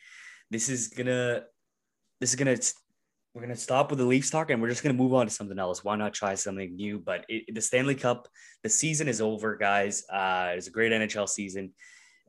this 0.51 0.69
is 0.69 0.89
gonna, 0.89 1.45
this 2.21 2.31
is 2.31 2.37
gonna, 2.37 2.57
we're 3.35 3.43
gonna 3.43 3.57
stop 3.57 3.91
with 3.91 3.99
the 3.99 4.05
Leafs 4.05 4.31
talk, 4.31 4.51
and 4.51 4.61
we're 4.61 4.69
just 4.69 4.83
gonna 4.83 4.95
move 4.95 5.15
on 5.15 5.27
to 5.27 5.33
something 5.33 5.59
else. 5.59 5.83
Why 5.83 5.97
not 5.97 6.13
try 6.13 6.35
something 6.35 6.75
new? 6.77 6.99
But 6.99 7.25
it, 7.29 7.55
the 7.55 7.61
Stanley 7.61 7.95
Cup, 7.95 8.29
the 8.63 8.69
season 8.69 9.09
is 9.09 9.21
over, 9.21 9.57
guys. 9.57 10.05
Uh, 10.13 10.51
it 10.53 10.57
was 10.57 10.67
a 10.67 10.73
great 10.73 10.93
NHL 10.93 11.29
season, 11.29 11.73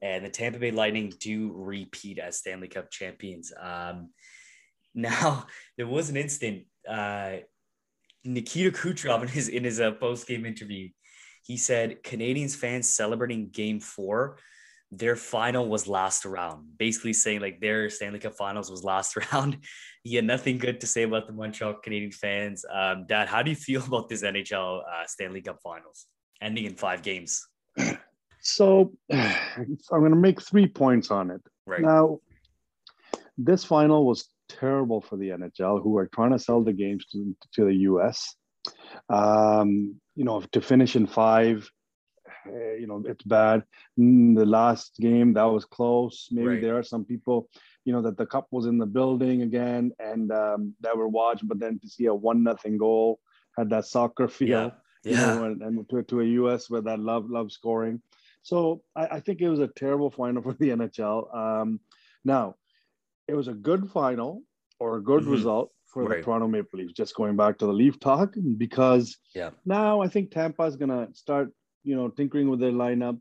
and 0.02 0.26
the 0.26 0.30
Tampa 0.30 0.60
Bay 0.60 0.72
Lightning 0.72 1.12
do 1.20 1.52
repeat 1.56 2.20
as 2.20 2.38
Stanley 2.38 2.70
Cup 2.70 2.90
champions. 2.90 3.52
Um, 3.60 4.12
now 4.96 5.46
there 5.78 5.88
was 5.88 6.10
an 6.10 6.18
instant. 6.18 6.64
Uh, 6.88 7.38
Nikita 8.26 8.72
Kucherov 8.72 9.24
in 9.24 9.28
his 9.28 9.50
in 9.50 9.66
his 9.66 9.82
uh, 9.82 9.92
post 9.92 10.28
game 10.28 10.46
interview, 10.46 10.90
he 11.44 11.58
said 11.58 12.04
Canadians 12.04 12.56
fans 12.56 12.88
celebrating 12.88 13.50
Game 13.50 13.82
Four, 13.82 14.38
their 14.98 15.16
final 15.16 15.68
was 15.68 15.88
last 15.88 16.26
round. 16.26 16.78
Basically 16.78 17.14
saying 17.14 17.42
like 17.42 17.60
their 17.60 17.90
Stanley 17.90 18.20
Cup 18.20 18.36
Finals 18.36 18.70
was 18.70 18.84
last 18.84 19.16
round. 19.34 19.58
he 20.04 20.16
had 20.16 20.26
nothing 20.26 20.58
good 20.58 20.82
to 20.82 20.88
say 20.88 21.04
about 21.04 21.28
the 21.28 21.34
Montreal 21.34 21.76
Canadian 21.84 22.12
fans. 22.12 22.66
Um, 22.72 23.06
Dad, 23.08 23.28
how 23.28 23.42
do 23.42 23.50
you 23.50 23.56
feel 23.56 23.84
about 23.86 24.10
this 24.10 24.24
NHL 24.24 24.82
uh, 24.82 25.06
Stanley 25.08 25.42
Cup 25.42 25.60
Finals 25.64 26.08
ending 26.42 26.66
in 26.66 26.76
five 26.76 27.02
games? 27.02 27.46
So 28.42 28.94
I'm 29.12 29.78
going 29.90 30.12
to 30.12 30.18
make 30.18 30.42
three 30.42 30.68
points 30.68 31.10
on 31.12 31.32
it. 31.32 31.42
Right 31.66 31.82
now, 31.82 32.20
this 33.38 33.64
final 33.64 34.06
was 34.06 34.28
terrible 34.50 35.02
for 35.02 35.18
the 35.18 35.30
NHL, 35.30 35.82
who 35.82 35.98
are 35.98 36.08
trying 36.08 36.32
to 36.32 36.40
sell 36.40 36.62
the 36.62 36.74
games 36.74 37.06
to, 37.14 37.36
to 37.56 37.66
the 37.66 37.76
US. 37.76 38.36
Um, 39.10 39.96
you 40.16 40.26
know, 40.26 40.42
to 40.52 40.62
finish 40.62 40.96
in 40.96 41.08
five, 41.08 41.68
you 42.46 42.86
know, 42.88 43.04
it's 43.06 43.24
bad. 43.24 43.64
Mm, 44.00 44.36
the 44.36 44.46
last 44.46 44.96
game 45.00 45.34
that 45.34 45.44
was 45.44 45.66
close. 45.66 46.28
Maybe 46.32 46.48
right. 46.48 46.62
there 46.62 46.78
are 46.78 46.84
some 46.84 47.06
people, 47.06 47.50
you 47.86 47.94
know, 47.94 48.02
that 48.02 48.18
the 48.18 48.26
cup 48.26 48.48
was 48.52 48.66
in 48.66 48.78
the 48.78 48.86
building 48.86 49.42
again 49.42 49.92
and 50.00 50.32
um, 50.32 50.76
that 50.82 50.98
were 50.98 51.08
watched, 51.08 51.48
but 51.48 51.60
then 51.60 51.80
to 51.80 51.88
see 51.88 52.06
a 52.06 52.14
one 52.14 52.44
nothing 52.44 52.78
goal 52.78 53.20
had 53.58 53.70
that 53.70 53.86
soccer 53.86 54.28
feel. 54.28 54.48
Yeah. 54.48 54.70
Yeah. 54.70 54.74
You 55.06 55.16
know, 55.16 55.44
and, 55.46 55.62
and 55.62 55.90
to, 55.90 56.04
to 56.04 56.22
a 56.22 56.26
US 56.26 56.70
where 56.70 56.82
that 56.82 57.00
love 57.00 57.30
love 57.30 57.52
scoring. 57.52 58.02
So 58.42 58.84
I, 58.96 59.08
I, 59.08 59.20
think 59.20 59.42
it 59.42 59.50
was 59.50 59.60
a 59.60 59.68
terrible 59.68 60.10
final 60.10 60.42
for 60.44 60.54
the 60.54 60.70
NHL. 60.70 61.36
Um, 61.36 61.82
now, 62.24 62.56
it 63.28 63.34
was 63.34 63.48
a 63.48 63.54
good 63.54 63.90
final 63.92 64.42
or 64.80 64.98
a 64.98 65.04
good 65.04 65.24
mm-hmm. 65.24 65.32
result 65.32 65.72
for 65.94 66.04
right. 66.04 66.18
the 66.18 66.24
Toronto 66.24 66.48
Maple 66.48 66.80
Leafs. 66.80 66.94
Just 66.94 67.16
going 67.16 67.36
back 67.36 67.58
to 67.60 67.66
the 67.66 67.74
Leaf 67.74 68.00
talk, 68.00 68.34
because 68.58 69.18
yeah. 69.36 69.52
now 69.66 70.02
I 70.02 70.08
think 70.08 70.32
Tampa 70.32 70.64
is 70.64 70.76
gonna 70.76 71.08
start, 71.14 71.52
you 71.84 71.96
know, 71.96 72.10
tinkering 72.10 72.50
with 72.50 72.60
their 72.60 72.72
lineup. 72.72 73.20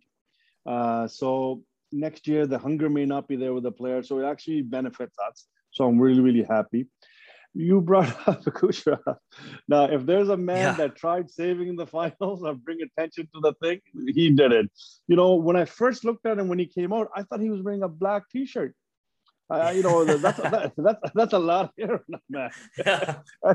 Uh, 0.66 1.06
so 1.08 1.62
next 1.90 2.26
year 2.26 2.46
the 2.46 2.58
hunger 2.58 2.88
may 2.88 3.04
not 3.04 3.28
be 3.28 3.36
there 3.36 3.52
with 3.52 3.64
the 3.64 3.72
players, 3.72 4.08
so 4.08 4.18
it 4.18 4.24
actually 4.24 4.62
benefits 4.62 5.16
us. 5.28 5.46
So 5.70 5.86
I'm 5.86 5.98
really 5.98 6.20
really 6.20 6.44
happy. 6.44 6.86
You 7.54 7.80
brought 7.80 8.08
up 8.28 8.42
Kucherov. 8.44 9.16
Now, 9.68 9.84
if 9.84 10.06
there's 10.06 10.30
a 10.30 10.36
man 10.36 10.58
yeah. 10.58 10.72
that 10.74 10.96
tried 10.96 11.30
saving 11.30 11.76
the 11.76 11.86
finals 11.98 12.42
or 12.42 12.54
bring 12.54 12.78
attention 12.82 13.28
to 13.34 13.40
the 13.40 13.52
thing, 13.62 13.80
he 14.14 14.30
did 14.30 14.52
it. 14.52 14.70
You 15.06 15.16
know, 15.16 15.34
when 15.34 15.56
I 15.56 15.64
first 15.64 16.04
looked 16.04 16.26
at 16.26 16.38
him 16.38 16.48
when 16.48 16.58
he 16.58 16.66
came 16.66 16.92
out, 16.92 17.08
I 17.14 17.22
thought 17.22 17.40
he 17.40 17.50
was 17.50 17.62
wearing 17.62 17.82
a 17.82 17.88
black 17.88 18.28
T-shirt. 18.30 18.74
Uh, 19.50 19.72
you 19.74 19.82
know, 19.82 20.04
that's, 20.04 20.38
that, 20.40 20.72
that's, 20.76 21.12
that's 21.14 21.32
a 21.32 21.38
lot 21.38 21.72
on 21.80 22.00
man. 22.30 22.50
Yeah. 22.78 23.16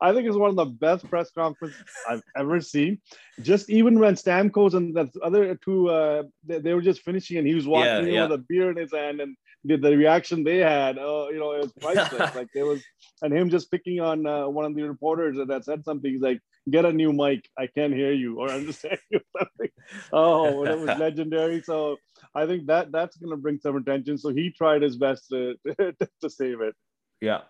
I 0.00 0.12
think 0.12 0.28
it's 0.28 0.36
one 0.36 0.50
of 0.50 0.56
the 0.56 0.66
best 0.66 1.08
press 1.08 1.30
conferences 1.30 1.82
I've 2.08 2.22
ever 2.36 2.60
seen. 2.60 3.00
Just 3.40 3.70
even 3.70 3.98
when 3.98 4.14
Stamkos 4.14 4.74
and 4.74 4.94
the 4.94 5.10
other 5.22 5.56
two, 5.56 5.88
uh, 5.88 6.24
they, 6.46 6.58
they, 6.60 6.74
were 6.74 6.82
just 6.82 7.02
finishing 7.02 7.38
and 7.38 7.46
he 7.46 7.54
was 7.54 7.66
walking 7.66 8.06
yeah, 8.06 8.12
yeah. 8.12 8.22
with 8.22 8.40
a 8.40 8.44
beer 8.48 8.70
in 8.70 8.76
his 8.76 8.92
hand 8.92 9.20
and 9.20 9.36
the, 9.64 9.76
the 9.76 9.96
reaction 9.96 10.44
they 10.44 10.58
had, 10.58 10.98
oh, 10.98 11.30
you 11.30 11.38
know, 11.38 11.52
it 11.52 11.62
was 11.62 11.72
priceless. 11.80 12.34
like 12.36 12.48
there 12.54 12.66
was, 12.66 12.82
and 13.22 13.32
him 13.32 13.50
just 13.50 13.70
picking 13.70 14.00
on 14.00 14.26
uh, 14.26 14.48
one 14.48 14.64
of 14.64 14.74
the 14.74 14.82
reporters 14.82 15.36
that 15.36 15.64
said 15.64 15.84
something. 15.84 16.12
He's 16.12 16.22
like, 16.22 16.40
"Get 16.70 16.84
a 16.84 16.92
new 16.92 17.12
mic. 17.12 17.48
I 17.56 17.66
can't 17.66 17.94
hear 17.94 18.12
you 18.12 18.40
or 18.40 18.50
understand 18.50 18.98
you." 19.10 19.20
Something. 19.36 19.70
Oh, 20.12 20.66
it 20.66 20.78
was 20.78 20.98
legendary. 20.98 21.62
So 21.62 21.96
I 22.34 22.44
think 22.46 22.66
that 22.66 22.92
that's 22.92 23.16
going 23.16 23.30
to 23.30 23.38
bring 23.38 23.58
some 23.58 23.76
attention. 23.76 24.18
So 24.18 24.28
he 24.28 24.50
tried 24.50 24.82
his 24.82 24.96
best 24.96 25.28
to 25.30 25.56
to, 25.66 26.08
to 26.20 26.30
save 26.30 26.60
it. 26.60 26.74
Yeah. 27.20 27.40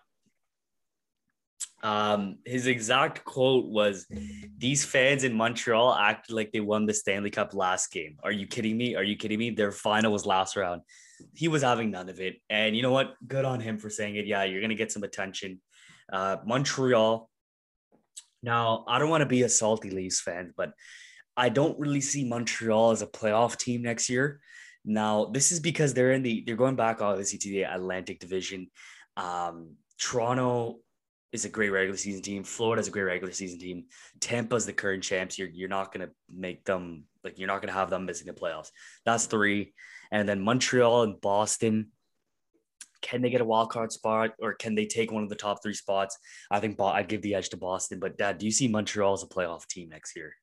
Um, 1.83 2.37
his 2.45 2.67
exact 2.67 3.25
quote 3.25 3.65
was, 3.65 4.05
"These 4.57 4.85
fans 4.85 5.23
in 5.25 5.33
Montreal 5.33 5.93
acted 5.93 6.33
like 6.33 6.51
they 6.51 6.61
won 6.61 6.85
the 6.85 6.93
Stanley 6.93 7.29
Cup 7.29 7.53
last 7.53 7.91
game. 7.91 8.17
Are 8.23 8.31
you 8.31 8.47
kidding 8.47 8.77
me? 8.77 8.95
Are 8.95 9.03
you 9.03 9.17
kidding 9.17 9.39
me? 9.39 9.49
Their 9.49 9.71
final 9.71 10.13
was 10.13 10.25
last 10.25 10.55
round 10.55 10.81
he 11.33 11.47
was 11.47 11.61
having 11.61 11.91
none 11.91 12.09
of 12.09 12.19
it. 12.19 12.41
And 12.49 12.75
you 12.75 12.81
know 12.81 12.91
what? 12.91 13.15
Good 13.27 13.45
on 13.45 13.59
him 13.59 13.77
for 13.77 13.89
saying 13.89 14.15
it. 14.15 14.25
Yeah, 14.25 14.43
you're 14.43 14.61
going 14.61 14.69
to 14.69 14.75
get 14.75 14.91
some 14.91 15.03
attention. 15.03 15.61
Uh, 16.11 16.37
Montreal. 16.45 17.29
Now, 18.41 18.85
I 18.87 18.99
don't 18.99 19.09
want 19.09 19.21
to 19.21 19.27
be 19.27 19.43
a 19.43 19.49
salty 19.49 19.89
Leafs 19.89 20.21
fan, 20.21 20.53
but 20.55 20.73
I 21.35 21.49
don't 21.49 21.79
really 21.79 22.01
see 22.01 22.27
Montreal 22.27 22.91
as 22.91 23.01
a 23.01 23.07
playoff 23.07 23.57
team 23.57 23.81
next 23.81 24.09
year. 24.09 24.41
Now, 24.85 25.25
this 25.25 25.51
is 25.51 25.59
because 25.59 25.93
they're 25.93 26.13
in 26.13 26.23
the 26.23 26.43
they're 26.45 26.55
going 26.55 26.75
back 26.75 27.01
obviously 27.01 27.39
to 27.39 27.49
the 27.49 27.63
Atlantic 27.63 28.19
Division. 28.19 28.67
Um, 29.17 29.75
Toronto 29.99 30.79
is 31.31 31.45
a 31.45 31.49
great 31.49 31.69
regular 31.69 31.97
season 31.97 32.21
team. 32.21 32.43
Florida 32.43 32.81
is 32.81 32.87
a 32.87 32.91
great 32.91 33.03
regular 33.03 33.33
season 33.33 33.59
team. 33.59 33.85
Tampa's 34.19 34.65
the 34.65 34.73
current 34.73 35.03
champs. 35.03 35.37
You're 35.37 35.49
you're 35.49 35.69
not 35.69 35.91
gonna 35.91 36.09
make 36.33 36.63
them 36.63 37.03
like 37.23 37.37
you're 37.37 37.47
not 37.47 37.61
gonna 37.61 37.73
have 37.73 37.89
them 37.89 38.05
missing 38.05 38.27
the 38.27 38.33
playoffs. 38.33 38.71
That's 39.05 39.25
three 39.25 39.73
and 40.11 40.27
then 40.27 40.41
Montreal 40.41 41.03
and 41.03 41.21
Boston. 41.21 41.91
Can 43.01 43.21
they 43.21 43.29
get 43.29 43.41
a 43.41 43.45
wild 43.45 43.71
card 43.71 43.91
spot 43.91 44.31
or 44.39 44.53
can 44.53 44.75
they 44.75 44.85
take 44.85 45.11
one 45.11 45.23
of 45.23 45.29
the 45.29 45.35
top 45.35 45.63
three 45.63 45.73
spots? 45.73 46.17
I 46.51 46.59
think 46.59 46.79
I'd 46.79 47.07
give 47.07 47.21
the 47.21 47.35
edge 47.35 47.49
to 47.49 47.57
Boston. 47.57 47.99
But 47.99 48.17
Dad, 48.17 48.37
do 48.37 48.45
you 48.45 48.51
see 48.51 48.67
Montreal 48.67 49.13
as 49.13 49.23
a 49.23 49.27
playoff 49.27 49.67
team 49.67 49.89
next 49.89 50.15
year? 50.15 50.33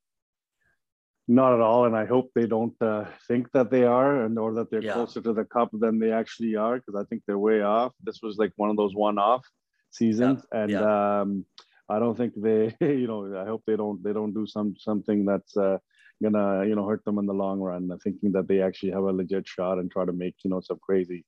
Not 1.28 1.54
at 1.54 1.60
all, 1.60 1.86
and 1.86 1.96
I 1.96 2.06
hope 2.06 2.30
they 2.34 2.46
don't 2.46 2.80
uh, 2.80 3.06
think 3.26 3.50
that 3.50 3.68
they 3.68 3.82
are, 3.82 4.24
and 4.24 4.38
or 4.38 4.54
that 4.54 4.70
they're 4.70 4.82
yeah. 4.82 4.92
closer 4.92 5.20
to 5.20 5.32
the 5.32 5.44
cup 5.44 5.70
than 5.72 5.98
they 5.98 6.12
actually 6.12 6.54
are, 6.54 6.76
because 6.76 6.94
I 6.94 7.02
think 7.08 7.22
they're 7.26 7.36
way 7.38 7.62
off. 7.62 7.92
This 8.00 8.20
was 8.22 8.36
like 8.36 8.52
one 8.54 8.70
of 8.70 8.76
those 8.76 8.94
one-off 8.94 9.44
seasons, 9.90 10.44
yeah. 10.52 10.60
and 10.60 10.70
yeah. 10.70 11.20
Um, 11.20 11.44
I 11.88 11.98
don't 11.98 12.16
think 12.16 12.34
they, 12.36 12.76
you 12.80 13.08
know, 13.08 13.36
I 13.36 13.44
hope 13.44 13.64
they 13.66 13.76
don't 13.76 14.00
they 14.04 14.12
don't 14.12 14.34
do 14.34 14.46
some 14.46 14.76
something 14.78 15.24
that's 15.24 15.56
uh, 15.56 15.78
gonna 16.22 16.64
you 16.64 16.74
know 16.74 16.86
hurt 16.86 17.04
them 17.04 17.18
in 17.18 17.26
the 17.26 17.34
long 17.34 17.60
run 17.60 17.90
thinking 18.02 18.32
that 18.32 18.48
they 18.48 18.60
actually 18.60 18.92
have 18.92 19.04
a 19.04 19.12
legit 19.12 19.46
shot 19.46 19.78
and 19.78 19.90
try 19.90 20.04
to 20.04 20.12
make 20.12 20.34
you 20.44 20.50
know 20.50 20.60
some 20.60 20.78
crazy 20.80 21.24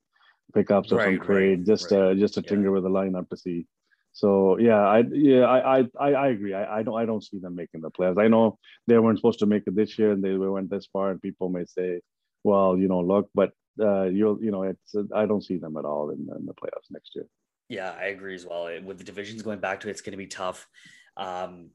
pickups 0.53 0.91
or 0.91 0.97
right, 0.97 1.17
some 1.17 1.25
trade 1.25 1.59
right, 1.59 1.67
just 1.67 1.91
right. 1.91 2.01
uh 2.01 2.13
just 2.13 2.33
to 2.35 2.41
tinker 2.41 2.65
yeah. 2.65 2.69
with 2.69 2.83
the 2.83 2.89
lineup 2.89 3.29
to 3.29 3.37
see 3.37 3.65
so 4.11 4.57
yeah 4.57 4.81
i 4.87 5.03
yeah 5.11 5.45
i 5.45 5.79
i 5.99 6.13
i 6.13 6.27
agree 6.27 6.53
I, 6.53 6.79
I 6.79 6.83
don't 6.83 6.99
i 6.99 7.05
don't 7.05 7.23
see 7.23 7.39
them 7.39 7.55
making 7.55 7.81
the 7.81 7.91
playoffs 7.91 8.21
i 8.21 8.27
know 8.27 8.57
they 8.87 8.97
weren't 8.97 9.19
supposed 9.19 9.39
to 9.39 9.45
make 9.45 9.63
it 9.67 9.75
this 9.75 9.97
year 9.99 10.11
and 10.11 10.23
they 10.23 10.35
went 10.35 10.69
this 10.69 10.87
far 10.91 11.11
and 11.11 11.21
people 11.21 11.49
may 11.49 11.65
say 11.65 12.01
well 12.43 12.77
you 12.77 12.87
know 12.87 13.01
look 13.01 13.29
but 13.35 13.51
uh 13.79 14.03
you'll 14.03 14.41
you 14.43 14.51
know 14.51 14.63
it's 14.63 14.95
i 15.15 15.25
don't 15.25 15.43
see 15.43 15.57
them 15.57 15.77
at 15.77 15.85
all 15.85 16.09
in, 16.09 16.27
in 16.37 16.45
the 16.45 16.53
playoffs 16.53 16.89
next 16.89 17.15
year 17.15 17.25
yeah 17.69 17.93
i 17.99 18.05
agree 18.05 18.35
as 18.35 18.45
well 18.45 18.69
with 18.83 18.97
the 18.97 19.03
divisions 19.03 19.41
going 19.41 19.59
back 19.59 19.79
to 19.79 19.87
it, 19.87 19.91
it's 19.91 20.01
going 20.01 20.11
to 20.11 20.17
be 20.17 20.27
tough 20.27 20.67
um 21.17 21.69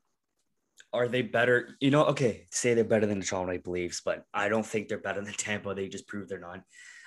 are 0.95 1.09
they 1.09 1.23
better? 1.23 1.77
You 1.81 1.91
know, 1.91 2.05
okay, 2.07 2.47
say 2.51 2.75
they're 2.75 2.85
better 2.85 3.07
than 3.07 3.19
the 3.19 3.25
Toronto 3.27 3.51
Maple 3.53 3.73
Leafs, 3.73 4.01
but 4.05 4.25
I 4.33 4.49
don't 4.49 4.65
think 4.65 4.89
they're 4.89 4.99
better 4.99 5.21
than 5.21 5.35
Tampa. 5.35 5.75
They 5.75 5.89
just 5.89 6.07
proved 6.07 6.29
they're 6.29 6.39
not. 6.39 6.61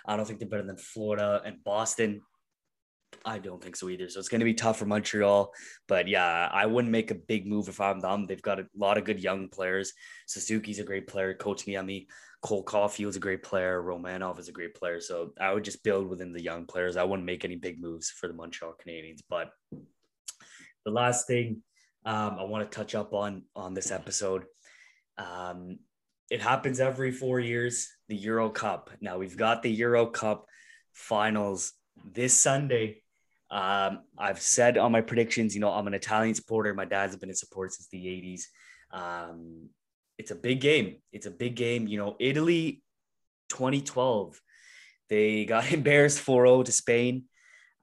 I 0.08 0.16
don't 0.16 0.26
think 0.26 0.40
they're 0.40 0.48
better 0.48 0.64
than 0.64 0.78
Florida 0.78 1.42
and 1.46 1.64
Boston. 1.64 2.22
I 3.26 3.40
don't 3.40 3.62
think 3.62 3.76
so 3.76 3.90
either. 3.90 4.10
So 4.10 4.20
it's 4.20 4.30
going 4.30 4.40
to 4.40 4.46
be 4.46 4.54
tough 4.54 4.80
for 4.80 4.86
Montreal. 4.86 5.52
But 5.88 6.08
yeah, 6.08 6.50
I 6.52 6.66
wouldn't 6.66 6.92
make 6.92 7.12
a 7.12 7.16
big 7.16 7.48
move 7.48 7.68
if 7.68 7.80
I'm 7.82 8.00
them. 8.00 8.26
They've 8.26 8.42
got 8.42 8.60
a 8.60 8.68
lot 8.76 8.98
of 8.98 9.06
good 9.06 9.20
young 9.20 9.50
players. 9.50 9.94
Suzuki's 10.28 10.80
a 10.80 10.84
great 10.84 11.08
player. 11.08 11.34
Kotkaniemi. 11.34 12.08
Cole 12.42 12.64
Caufield's 12.64 13.18
a 13.18 13.22
great 13.22 13.44
player. 13.44 13.82
Romanov 13.82 14.40
is 14.40 14.48
a 14.48 14.54
great 14.54 14.76
player. 14.76 15.00
So 15.02 15.34
I 15.40 15.54
would 15.54 15.64
just 15.64 15.84
build 15.84 16.08
within 16.08 16.34
the 16.34 16.44
young 16.44 16.66
players. 16.66 16.96
I 16.96 17.04
wouldn't 17.04 17.26
make 17.26 17.44
any 17.44 17.56
big 17.56 17.82
moves 17.82 18.12
for 18.12 18.28
the 18.28 18.34
Montreal 18.34 18.76
Canadiens. 18.86 19.20
But 19.28 19.50
the 20.86 20.92
last 20.92 21.28
thing 21.28 21.64
um, 22.06 22.38
I 22.40 22.44
want 22.44 22.70
to 22.70 22.78
touch 22.78 22.96
up 22.96 23.14
on 23.14 23.44
on 23.56 23.74
this 23.74 23.92
episode. 23.92 24.46
Um, 25.18 25.80
it 26.30 26.42
happens 26.42 26.80
every 26.80 27.12
four 27.12 27.40
years. 27.40 27.90
The 28.10 28.16
Euro 28.16 28.50
Cup. 28.50 28.90
Now 29.02 29.18
we've 29.18 29.38
got 29.38 29.64
the 29.64 29.72
Euro 29.72 30.08
Cup 30.08 30.46
finals 30.94 31.74
this 32.14 32.34
Sunday. 32.34 33.02
Um, 33.50 34.00
I've 34.18 34.42
said 34.42 34.78
on 34.78 34.92
my 34.92 35.02
predictions, 35.02 35.56
you 35.56 35.62
know, 35.62 35.72
I'm 35.72 35.88
an 35.88 35.94
Italian 35.94 36.36
supporter. 36.36 36.74
My 36.74 36.86
dad's 36.86 37.16
been 37.16 37.30
in 37.30 37.36
support 37.36 37.74
since 37.74 37.88
the 37.88 38.06
80s. 38.06 38.42
Um, 38.92 39.70
it's 40.18 40.32
a 40.32 40.36
big 40.36 40.60
game. 40.60 40.98
It's 41.12 41.28
a 41.28 41.32
big 41.32 41.56
game. 41.56 41.88
You 41.88 41.98
know, 41.98 42.16
Italy 42.20 42.84
2012, 43.50 44.40
they 45.10 45.46
got 45.54 45.72
embarrassed 45.72 46.20
4 46.20 46.46
0 46.46 46.64
to 46.64 46.72
Spain. 46.72 47.26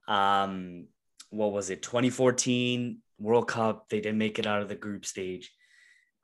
Um, 0.07 0.87
what 1.29 1.51
was 1.51 1.69
it? 1.69 1.81
2014 1.81 3.01
World 3.17 3.47
Cup, 3.47 3.89
they 3.89 4.01
didn't 4.01 4.17
make 4.17 4.39
it 4.39 4.45
out 4.45 4.61
of 4.61 4.69
the 4.69 4.75
group 4.75 5.05
stage. 5.05 5.51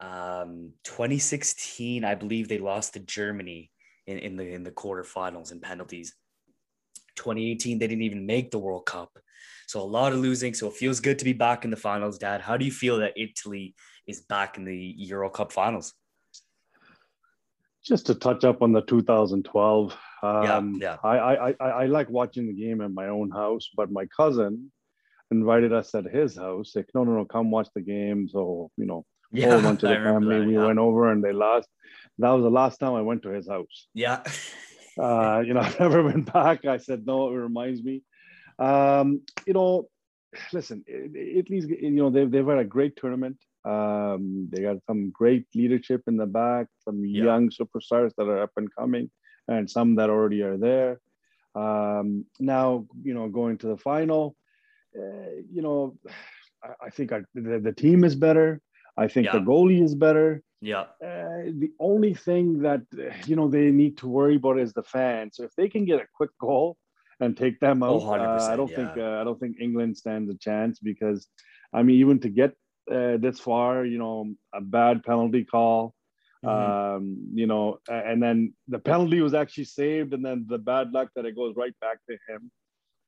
Um, 0.02 0.74
2016, 0.84 2.04
I 2.04 2.16
believe 2.16 2.48
they 2.48 2.58
lost 2.58 2.94
to 2.94 3.00
Germany 3.00 3.72
in, 4.08 4.18
in 4.18 4.36
the 4.36 4.52
in 4.52 4.64
the 4.64 4.72
quarterfinals 4.72 5.52
and 5.52 5.62
penalties. 5.62 6.16
2018, 7.18 7.78
they 7.78 7.88
didn't 7.88 8.04
even 8.04 8.26
make 8.26 8.50
the 8.52 8.60
World 8.60 8.86
Cup. 8.86 9.12
So 9.68 9.82
a 9.82 9.84
lot 9.84 10.12
of 10.12 10.20
losing. 10.20 10.54
So 10.54 10.68
it 10.68 10.74
feels 10.74 11.00
good 11.00 11.20
to 11.20 11.26
be 11.26 11.34
back 11.34 11.64
in 11.64 11.72
the 11.72 11.78
finals, 11.78 12.18
Dad. 12.18 12.42
How 12.42 12.58
do 12.58 12.66
you 12.66 12.72
feel 12.72 12.98
that 12.98 13.14
Italy 13.16 13.76
is 14.08 14.22
back 14.22 14.58
in 14.58 14.66
the 14.66 14.96
Euro 14.98 15.30
Cup 15.30 15.52
finals? 15.52 15.94
Just 17.86 18.08
to 18.08 18.16
touch 18.16 18.44
up 18.44 18.62
on 18.62 18.72
the 18.72 18.82
2012. 18.82 19.98
Um, 20.24 20.80
yeah, 20.82 20.88
yeah. 20.92 20.98
I, 21.04 21.18
I, 21.18 21.50
I, 21.60 21.70
I 21.70 21.86
like 21.86 22.10
watching 22.10 22.48
the 22.48 22.54
game 22.54 22.82
at 22.82 22.92
my 22.92 23.08
own 23.08 23.30
house, 23.32 23.70
but 23.76 23.92
my 23.92 24.06
cousin 24.08 24.72
invited 25.32 25.74
us 25.74 25.94
at 25.96 26.06
his 26.06 26.36
house. 26.36 26.74
Like, 26.76 26.90
no, 26.94 27.04
no, 27.04 27.14
no, 27.14 27.26
come 27.26 27.50
watch 27.50 27.70
the 27.74 27.82
game. 27.82 28.28
So, 28.28 28.72
you 28.78 28.86
know, 28.86 29.06
yeah, 29.32 29.52
whole 29.52 29.62
bunch 29.62 29.84
of 29.84 29.90
the 29.90 29.96
family. 29.96 30.40
That, 30.40 30.48
we 30.48 30.54
yeah. 30.56 30.66
went 30.66 30.80
over 30.80 31.12
and 31.12 31.24
they 31.24 31.34
lost. 31.34 31.70
That 32.20 32.30
was 32.32 32.44
the 32.44 32.50
last 32.50 32.80
time 32.80 32.94
I 32.94 33.02
went 33.02 33.24
to 33.24 33.30
his 33.30 33.48
house. 33.48 33.88
Yeah. 33.94 34.22
uh, 35.00 35.42
you 35.46 35.54
know, 35.54 35.60
I've 35.62 35.80
never 35.80 36.04
been 36.04 36.24
back. 36.24 36.66
I 36.66 36.78
said, 36.78 37.06
no, 37.06 37.30
it 37.30 37.36
reminds 37.38 37.84
me. 37.84 38.04
Um, 38.60 39.22
you 39.46 39.54
know, 39.54 39.88
listen, 40.54 40.84
Italy's, 40.88 41.68
you 41.68 41.92
know, 41.92 42.10
they've, 42.10 42.30
they've 42.30 42.48
had 42.48 42.60
a 42.60 42.66
great 42.66 42.96
tournament. 42.96 43.38
Um, 43.64 44.50
they 44.52 44.62
got 44.62 44.78
some 44.88 45.12
great 45.12 45.46
leadership 45.54 46.04
in 46.08 46.18
the 46.18 46.26
back, 46.26 46.68
some 46.84 47.04
yeah. 47.06 47.26
young 47.26 47.50
superstars 47.50 48.12
that 48.18 48.28
are 48.28 48.44
up 48.44 48.52
and 48.58 48.74
coming, 48.74 49.12
and 49.48 49.70
some 49.70 49.96
that 49.96 50.10
already 50.10 50.42
are 50.42 50.58
there. 50.58 51.00
Um, 51.54 52.26
now, 52.40 52.86
you 53.04 53.14
know, 53.14 53.28
going 53.28 53.58
to 53.60 53.68
the 53.68 53.78
final, 53.78 54.36
uh, 54.98 55.42
you 55.52 55.62
know, 55.62 55.98
I, 56.64 56.88
I 56.88 56.90
think 56.90 57.12
I, 57.12 57.22
the, 57.36 57.60
the 57.60 57.74
team 57.74 58.04
is 58.04 58.16
better. 58.16 58.62
I 58.98 59.08
think 59.08 59.26
yeah. 59.26 59.34
the 59.34 59.40
goalie 59.40 59.84
is 59.84 59.96
better. 59.96 60.44
Yeah. 60.62 60.86
Uh, 61.04 61.50
the 61.58 61.72
only 61.80 62.14
thing 62.14 62.62
that 62.62 62.82
you 63.26 63.36
know 63.36 63.48
they 63.50 63.72
need 63.72 63.98
to 63.98 64.08
worry 64.08 64.36
about 64.36 64.60
is 64.60 64.74
the 64.74 64.84
fans. 64.84 65.38
So 65.38 65.44
if 65.44 65.56
they 65.56 65.70
can 65.70 65.86
get 65.86 66.00
a 66.00 66.08
quick 66.16 66.32
goal 66.40 66.78
and 67.20 67.36
take 67.36 67.60
them 67.60 67.84
out, 67.84 68.02
oh, 68.02 68.14
uh, 68.14 68.48
I 68.50 68.56
don't 68.56 68.70
yeah. 68.70 68.76
think 68.76 68.98
uh, 68.98 69.22
I 69.22 69.24
don't 69.24 69.40
think 69.40 69.58
England 69.60 69.98
stands 69.98 70.30
a 70.30 70.38
chance 70.38 70.80
because, 70.80 71.28
I 71.74 71.84
mean, 71.84 71.98
even 72.00 72.20
to 72.20 72.30
get 72.30 72.52
uh, 72.92 73.18
this 73.18 73.40
far, 73.40 73.86
you 73.86 73.98
know, 73.98 74.34
a 74.54 74.62
bad 74.62 75.04
penalty 75.04 75.46
call, 75.46 75.96
mm-hmm. 76.46 76.96
um, 76.96 77.18
you 77.34 77.48
know, 77.48 77.80
and 77.88 78.22
then 78.22 78.54
the 78.68 78.80
penalty 78.80 79.22
was 79.22 79.34
actually 79.34 79.66
saved, 79.66 80.14
and 80.14 80.24
then 80.24 80.46
the 80.48 80.58
bad 80.58 80.92
luck 80.92 81.10
that 81.16 81.26
it 81.26 81.36
goes 81.36 81.56
right 81.56 81.74
back 81.80 81.98
to 82.10 82.18
him. 82.28 82.52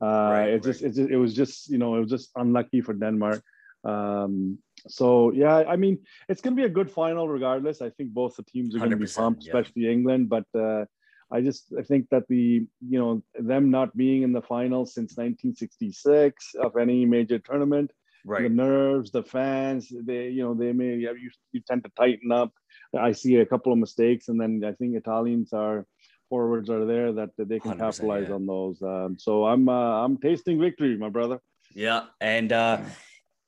Uh, 0.01 0.05
right, 0.05 0.47
it 0.47 0.53
right. 0.53 0.63
just, 0.63 0.81
it 0.81 0.93
just, 0.95 1.09
it 1.09 1.17
was 1.17 1.33
just, 1.33 1.69
you 1.69 1.77
know, 1.77 1.95
it 1.95 1.99
was 1.99 2.09
just 2.09 2.31
unlucky 2.35 2.81
for 2.81 2.93
Denmark. 2.93 3.41
Um, 3.83 4.57
so 4.87 5.31
yeah, 5.31 5.63
I 5.67 5.75
mean, 5.75 5.99
it's 6.27 6.41
going 6.41 6.55
to 6.55 6.61
be 6.61 6.65
a 6.65 6.69
good 6.69 6.91
final 6.91 7.27
regardless. 7.27 7.81
I 7.81 7.89
think 7.89 8.11
both 8.11 8.35
the 8.35 8.43
teams 8.43 8.75
are 8.75 8.79
going 8.79 8.91
to 8.91 8.97
be 8.97 9.07
pumped, 9.07 9.43
yeah. 9.43 9.49
especially 9.49 9.91
England. 9.91 10.29
But 10.29 10.45
uh, 10.53 10.85
I 11.31 11.41
just 11.41 11.73
I 11.77 11.83
think 11.83 12.09
that 12.09 12.27
the 12.27 12.65
you 12.81 12.99
know 12.99 13.23
them 13.39 13.71
not 13.71 13.95
being 13.95 14.23
in 14.23 14.33
the 14.33 14.41
final 14.41 14.85
since 14.85 15.17
1966 15.17 16.55
of 16.61 16.75
any 16.77 17.05
major 17.05 17.39
tournament, 17.39 17.91
right. 18.25 18.43
the 18.43 18.49
nerves, 18.49 19.11
the 19.11 19.23
fans, 19.23 19.91
they 20.05 20.29
you 20.29 20.43
know 20.43 20.53
they 20.53 20.73
may 20.73 20.95
you, 20.95 21.29
you 21.51 21.61
tend 21.67 21.83
to 21.85 21.91
tighten 21.97 22.31
up. 22.31 22.51
I 22.97 23.11
see 23.11 23.37
a 23.37 23.45
couple 23.45 23.71
of 23.71 23.79
mistakes, 23.79 24.27
and 24.27 24.39
then 24.39 24.63
I 24.65 24.73
think 24.73 24.95
Italians 24.95 25.53
are 25.53 25.85
forwards 26.29 26.69
are 26.69 26.85
there 26.85 27.13
that, 27.13 27.29
that 27.37 27.47
they 27.47 27.59
can 27.59 27.77
capitalize 27.77 28.27
yeah. 28.29 28.35
on 28.35 28.45
those. 28.45 28.81
Um, 28.81 29.17
so 29.17 29.45
I'm 29.45 29.69
uh, 29.69 30.03
I'm 30.03 30.17
tasting 30.17 30.59
victory, 30.59 30.97
my 30.97 31.09
brother. 31.09 31.39
Yeah, 31.73 32.05
and 32.21 32.51
uh, 32.51 32.81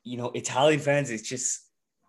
you 0.06 0.18
know, 0.18 0.32
Italian 0.34 0.80
fans, 0.80 1.10
it's 1.10 1.28
just 1.28 1.60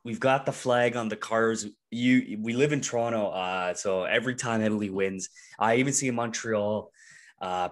we've 0.05 0.21
got 0.21 0.47
the 0.47 0.53
flag 0.53 0.95
on 0.95 1.09
the 1.09 1.17
cars. 1.17 1.67
You 1.91 2.39
we 2.41 2.53
live 2.53 2.73
in 2.73 2.81
Toronto, 2.81 3.31
uh, 3.31 3.75
so 3.75 4.05
every 4.05 4.37
time 4.37 4.61
Italy 4.61 4.91
wins, 4.91 5.31
I 5.59 5.77
even 5.77 5.93
see 5.93 6.07
in 6.07 6.15
Montreal, 6.15 6.93
uh, 7.41 7.71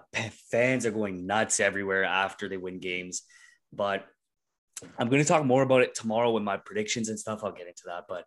fans 0.51 0.87
are 0.87 0.91
going 0.91 1.27
nuts 1.27 1.61
everywhere 1.61 2.05
after 2.05 2.49
they 2.49 2.57
win 2.57 2.81
games. 2.81 3.23
But 3.73 4.07
I'm 4.99 5.09
going 5.09 5.23
to 5.23 5.29
talk 5.29 5.45
more 5.45 5.63
about 5.63 5.83
it 5.83 5.95
tomorrow 5.95 6.33
with 6.33 6.43
my 6.43 6.57
predictions 6.57 7.09
and 7.09 7.19
stuff. 7.19 7.45
I'll 7.45 7.53
get 7.53 7.69
into 7.69 7.85
that. 7.87 8.05
But 8.09 8.25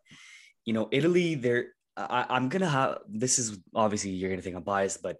you 0.64 0.74
know, 0.74 0.88
Italy, 0.92 1.36
they're 1.36 1.68
I, 1.98 2.26
I'm 2.30 2.50
gonna 2.50 2.70
have 2.70 3.00
this 3.10 3.40
is 3.40 3.58
obviously 3.74 4.12
you're 4.12 4.30
gonna 4.30 4.42
think 4.42 4.56
I'm 4.56 4.64
biased, 4.64 5.02
but 5.02 5.18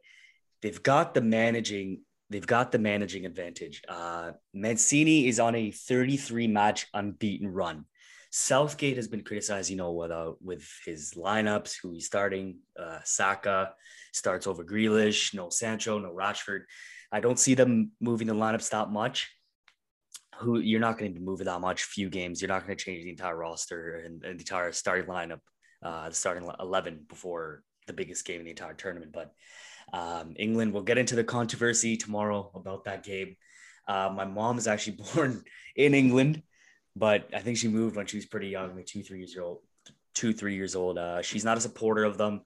they've 0.62 0.82
got 0.82 1.14
the 1.14 1.22
managing 1.22 2.02
they've 2.30 2.48
got 2.48 2.72
the 2.72 2.80
managing 2.80 3.26
advantage. 3.26 3.82
Uh, 3.88 4.32
Mancini 4.54 5.28
is 5.28 5.40
on 5.40 5.56
a 5.56 5.72
33 5.72 6.48
match 6.48 6.88
unbeaten 6.94 7.48
run. 7.48 7.86
Southgate 8.30 8.98
has 8.98 9.08
been 9.08 9.24
criticized, 9.24 9.70
you 9.70 9.78
know, 9.78 9.92
with, 9.94 10.12
uh, 10.12 10.34
with 10.42 10.70
his 10.86 11.14
lineups, 11.14 11.76
who 11.82 11.94
he's 11.94 12.06
starting. 12.06 12.58
Uh, 12.78 13.00
Saka 13.04 13.72
starts 14.12 14.48
over 14.48 14.64
Grealish, 14.64 15.34
no 15.34 15.50
Sancho, 15.50 15.98
no 15.98 16.12
Rashford. 16.12 16.64
I 17.12 17.22
don't 17.22 17.40
see 17.40 17.54
them 17.54 17.92
moving 18.02 18.28
the 18.28 18.34
lineups 18.34 18.70
that 18.72 18.90
much. 18.90 19.32
Who 20.40 20.60
you're 20.60 20.80
not 20.80 21.00
going 21.00 21.16
to 21.16 21.20
move 21.20 21.42
it 21.42 21.46
that 21.46 21.62
much. 21.62 21.84
Few 21.84 22.10
games, 22.10 22.42
you're 22.42 22.50
not 22.50 22.66
going 22.66 22.78
to 22.78 22.84
change 22.84 23.04
the 23.04 23.10
entire 23.10 23.36
roster 23.36 24.04
and, 24.06 24.24
and 24.24 24.38
the 24.38 24.44
entire 24.44 24.72
starting 24.72 25.08
lineup, 25.08 25.40
uh, 25.82 26.10
the 26.10 26.16
starting 26.16 26.48
eleven 26.60 27.06
before 27.10 27.64
the 27.88 27.94
biggest 27.94 28.24
game 28.24 28.42
in 28.42 28.46
the 28.46 28.52
entire 28.52 28.76
tournament. 28.76 29.14
But 29.14 29.34
um, 29.94 30.34
England, 30.38 30.74
we'll 30.74 30.84
get 30.84 30.98
into 30.98 31.16
the 31.16 31.24
controversy 31.24 31.98
tomorrow 31.98 32.52
about 32.56 32.86
that 32.86 33.04
game. 33.04 33.36
Uh, 33.88 34.12
my 34.14 34.26
mom 34.26 34.58
is 34.58 34.68
actually 34.68 34.98
born 35.16 35.44
in 35.76 35.94
England, 35.94 36.44
but 36.96 37.30
I 37.34 37.40
think 37.40 37.58
she 37.58 37.68
moved 37.68 37.96
when 37.96 38.06
she 38.06 38.18
was 38.18 38.26
pretty 38.26 38.50
young, 38.50 38.76
like 38.76 38.86
two, 38.86 39.04
three 39.04 39.20
years 39.20 39.38
old, 39.38 39.60
two, 40.14 40.34
three 40.34 40.56
years 40.56 40.76
old. 40.76 40.98
Uh, 40.98 41.22
she's 41.22 41.46
not 41.46 41.58
a 41.58 41.62
supporter 41.62 42.04
of 42.04 42.18
them. 42.18 42.42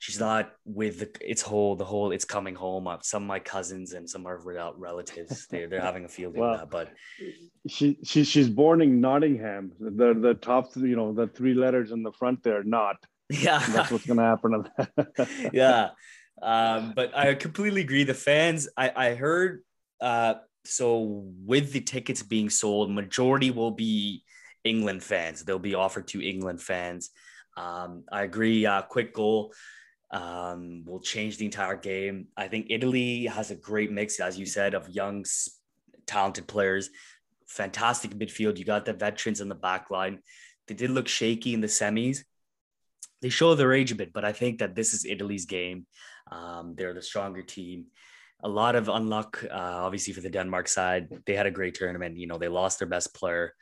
She's 0.00 0.18
not 0.18 0.50
with 0.64 0.98
the, 0.98 1.10
its 1.20 1.42
whole, 1.42 1.76
the 1.76 1.84
whole, 1.84 2.10
it's 2.10 2.24
coming 2.24 2.56
home. 2.56 2.88
Uh, 2.88 2.98
some 3.02 3.22
of 3.22 3.28
my 3.28 3.38
cousins 3.38 3.92
and 3.92 4.10
some 4.10 4.22
of 4.22 4.26
our 4.26 4.72
relatives, 4.76 5.46
they're, 5.46 5.68
they're 5.68 5.80
having 5.90 6.04
a 6.04 6.08
field 6.08 6.36
well, 6.36 6.56
that, 6.56 6.70
but 6.70 6.92
she, 7.68 7.98
she, 8.02 8.24
she's 8.24 8.48
born 8.48 8.82
in 8.82 9.00
Nottingham. 9.00 9.70
The, 9.78 10.12
the 10.12 10.34
top, 10.34 10.74
you 10.74 10.96
know, 10.96 11.12
the 11.12 11.28
three 11.28 11.54
letters 11.54 11.92
in 11.92 12.02
the 12.02 12.10
front 12.12 12.42
there, 12.42 12.64
not. 12.64 12.96
Yeah. 13.30 13.64
That's 13.66 13.90
what's 13.90 14.04
going 14.04 14.18
to 14.18 14.24
happen. 14.24 14.68
yeah. 15.54 15.90
Um, 16.42 16.92
but 16.94 17.16
I 17.16 17.34
completely 17.34 17.82
agree. 17.82 18.04
The 18.04 18.14
fans, 18.14 18.68
I, 18.76 18.92
I 18.94 19.14
heard, 19.14 19.62
uh, 20.00 20.34
so 20.64 21.24
with 21.44 21.72
the 21.72 21.80
tickets 21.80 22.22
being 22.22 22.50
sold, 22.50 22.90
majority 22.90 23.50
will 23.50 23.70
be 23.70 24.24
England 24.64 25.02
fans. 25.02 25.44
They'll 25.44 25.58
be 25.58 25.74
offered 25.74 26.08
to 26.08 26.20
England 26.20 26.60
fans. 26.60 27.10
Um, 27.56 28.04
I 28.10 28.22
agree. 28.22 28.66
Uh, 28.66 28.82
quick 28.82 29.14
goal 29.14 29.52
um, 30.10 30.84
will 30.84 31.00
change 31.00 31.38
the 31.38 31.44
entire 31.44 31.76
game. 31.76 32.26
I 32.36 32.48
think 32.48 32.66
Italy 32.70 33.26
has 33.26 33.50
a 33.50 33.56
great 33.56 33.90
mix, 33.90 34.20
as 34.20 34.38
you 34.38 34.46
said, 34.46 34.74
of 34.74 34.88
young, 34.88 35.24
talented 36.06 36.46
players. 36.46 36.90
Fantastic 37.46 38.12
midfield. 38.12 38.58
You 38.58 38.64
got 38.64 38.84
the 38.84 38.92
veterans 38.92 39.40
in 39.40 39.48
the 39.48 39.54
back 39.54 39.90
line. 39.90 40.20
They 40.66 40.74
did 40.74 40.90
look 40.90 41.08
shaky 41.08 41.54
in 41.54 41.60
the 41.60 41.66
semis. 41.66 42.18
They 43.20 43.28
show 43.28 43.54
their 43.54 43.72
age 43.72 43.92
a 43.92 43.94
bit, 43.94 44.12
but 44.12 44.24
I 44.24 44.32
think 44.32 44.58
that 44.58 44.74
this 44.74 44.94
is 44.94 45.04
Italy's 45.04 45.46
game. 45.46 45.86
Um, 46.32 46.74
they're 46.76 46.94
the 46.94 47.02
stronger 47.02 47.42
team. 47.42 47.86
A 48.44 48.48
lot 48.48 48.74
of 48.74 48.86
unluck, 48.86 49.44
uh, 49.44 49.84
obviously, 49.86 50.12
for 50.14 50.20
the 50.20 50.30
Denmark 50.30 50.66
side. 50.68 51.08
They 51.26 51.34
had 51.34 51.46
a 51.46 51.58
great 51.58 51.74
tournament. 51.74 52.18
You 52.18 52.26
know, 52.26 52.38
they 52.38 52.48
lost 52.48 52.78
their 52.78 52.88
best 52.88 53.14
player, 53.14 53.54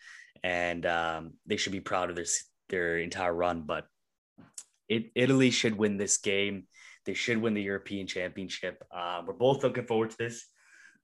and 0.43 0.87
um, 0.87 1.33
they 1.47 1.59
should 1.59 1.73
be 1.73 1.81
proud 1.81 2.11
of 2.11 2.17
their 2.17 2.31
their 2.69 2.99
entire 2.99 3.35
run. 3.35 3.63
But 3.63 3.85
it, 4.89 5.11
Italy 5.15 5.51
should 5.51 5.77
win 5.77 5.99
this 5.99 6.19
game. 6.19 6.67
They 7.05 7.15
should 7.15 7.39
win 7.39 7.55
the 7.55 7.63
European 7.63 8.07
Championship. 8.07 8.83
Uh, 8.91 9.23
we're 9.27 9.35
both 9.35 9.63
looking 9.63 9.87
forward 9.87 10.11
to 10.11 10.17
this. 10.19 10.47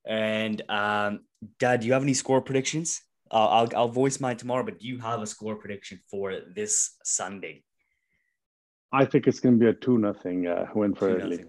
And 0.06 0.62
um, 0.70 1.20
Dad, 1.58 1.80
do 1.80 1.86
you 1.86 1.92
have 1.92 2.02
any 2.02 2.14
score 2.14 2.40
predictions? 2.40 3.02
Uh, 3.30 3.48
I'll 3.56 3.68
I'll 3.76 3.88
voice 3.88 4.20
mine 4.20 4.36
tomorrow. 4.36 4.64
But 4.64 4.78
do 4.78 4.86
you 4.86 4.98
have 5.00 5.20
a 5.20 5.26
score 5.26 5.56
prediction 5.56 6.00
for 6.10 6.40
this 6.54 6.96
Sunday? 7.04 7.64
I 8.92 9.04
think 9.04 9.26
it's 9.26 9.40
going 9.40 9.58
to 9.58 9.64
be 9.64 9.68
a 9.68 9.74
two 9.74 9.98
nothing 9.98 10.46
uh, 10.46 10.66
win 10.74 10.94
for 10.94 11.08
two 11.10 11.16
Italy. 11.18 11.44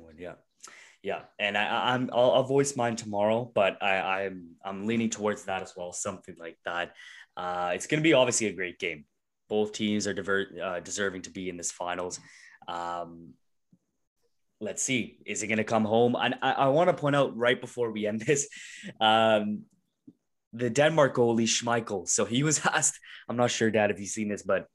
Yeah, 1.03 1.21
and 1.39 1.57
I, 1.57 1.93
I'm 1.93 2.09
I'll, 2.11 2.31
I'll, 2.31 2.43
voice 2.43 2.75
mine 2.75 2.95
tomorrow, 2.95 3.49
but 3.53 3.81
I, 3.81 4.23
I'm 4.23 4.55
I'm 4.65 4.87
leaning 4.87 5.09
towards 5.09 5.45
that 5.45 5.61
as 5.61 5.73
well, 5.77 5.93
something 5.93 6.35
like 6.39 6.57
that. 6.65 6.93
Uh, 7.37 7.71
it's 7.75 7.87
to 8.01 8.03
be 8.03 8.13
obviously 8.13 8.47
a 8.47 8.53
great 8.53 8.79
game. 8.79 9.05
Both 9.47 9.73
teams 9.73 10.07
are 10.07 10.13
diver- 10.13 10.47
uh, 10.61 10.79
deserving 10.79 11.21
to 11.23 11.29
be 11.29 11.49
in 11.49 11.57
this 11.57 11.71
finals. 11.71 12.19
Um, 12.67 13.33
let's 14.59 14.83
see, 14.83 15.19
is 15.25 15.43
it 15.43 15.47
to 15.57 15.63
come 15.63 15.85
home? 15.85 16.15
And 16.19 16.35
I, 16.41 16.51
I 16.53 16.67
want 16.69 16.89
to 16.89 16.93
point 16.93 17.15
out 17.15 17.37
right 17.37 17.59
before 17.59 17.91
we 17.91 18.07
end 18.07 18.21
this, 18.27 18.47
um, 18.99 19.63
the 20.53 20.69
Denmark 20.69 21.15
goalie 21.15 21.43
Schmeichel. 21.43 22.07
So 22.07 22.25
he 22.25 22.43
was 22.43 22.65
asked, 22.73 22.99
I'm 23.29 23.37
not 23.37 23.51
sure, 23.51 23.71
Dad, 23.71 23.91
if 23.91 23.99
you've 23.99 24.09
seen 24.09 24.29
this, 24.29 24.43
but 24.43 24.67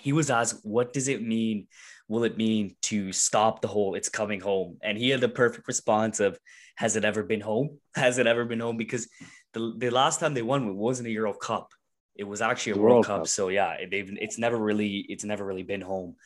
he 0.00 0.12
was 0.12 0.30
asked, 0.30 0.60
what 0.64 0.92
does 0.92 1.08
it 1.08 1.22
mean? 1.22 1.68
Will 2.08 2.24
it 2.24 2.36
mean 2.36 2.76
to 2.82 3.12
stop 3.12 3.60
the 3.60 3.68
whole 3.68 3.94
it's 3.94 4.08
coming 4.08 4.40
home? 4.40 4.78
And 4.82 4.96
he 4.96 5.10
had 5.10 5.20
the 5.20 5.28
perfect 5.28 5.66
response 5.66 6.20
of, 6.20 6.38
has 6.76 6.96
it 6.96 7.04
ever 7.04 7.22
been 7.22 7.40
home? 7.40 7.78
Has 7.96 8.18
it 8.18 8.26
ever 8.26 8.44
been 8.44 8.60
home? 8.60 8.76
Because 8.76 9.08
the, 9.54 9.72
the 9.78 9.90
last 9.90 10.20
time 10.20 10.34
they 10.34 10.42
won 10.42 10.68
it 10.68 10.74
wasn't 10.74 11.08
a 11.08 11.10
Euro 11.12 11.32
Cup. 11.32 11.72
It 12.14 12.24
was 12.24 12.42
actually 12.42 12.72
a 12.72 12.76
World, 12.76 12.92
World 12.92 13.06
Cup. 13.06 13.20
Cup. 13.20 13.28
So 13.28 13.48
yeah, 13.48 13.76
they've 13.90 14.10
it's 14.20 14.38
never 14.38 14.58
really 14.58 15.06
it's 15.08 15.24
never 15.24 15.44
really 15.44 15.62
been 15.62 15.80
home. 15.80 16.16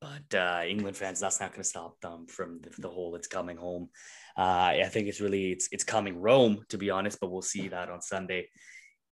But 0.00 0.34
uh, 0.34 0.62
England 0.66 0.96
fans, 0.96 1.20
that's 1.20 1.40
not 1.40 1.50
going 1.50 1.62
to 1.62 1.68
stop 1.68 2.00
them 2.00 2.26
from 2.26 2.60
the, 2.62 2.70
the 2.82 2.88
whole 2.88 3.14
"it's 3.16 3.26
coming 3.26 3.56
home." 3.56 3.90
Uh, 4.36 4.72
I 4.84 4.88
think 4.90 5.08
it's 5.08 5.20
really 5.20 5.52
it's 5.52 5.68
it's 5.72 5.84
coming 5.84 6.20
Rome 6.20 6.64
to 6.68 6.78
be 6.78 6.90
honest, 6.90 7.18
but 7.20 7.30
we'll 7.30 7.42
see 7.42 7.68
that 7.68 7.90
on 7.90 8.00
Sunday. 8.00 8.48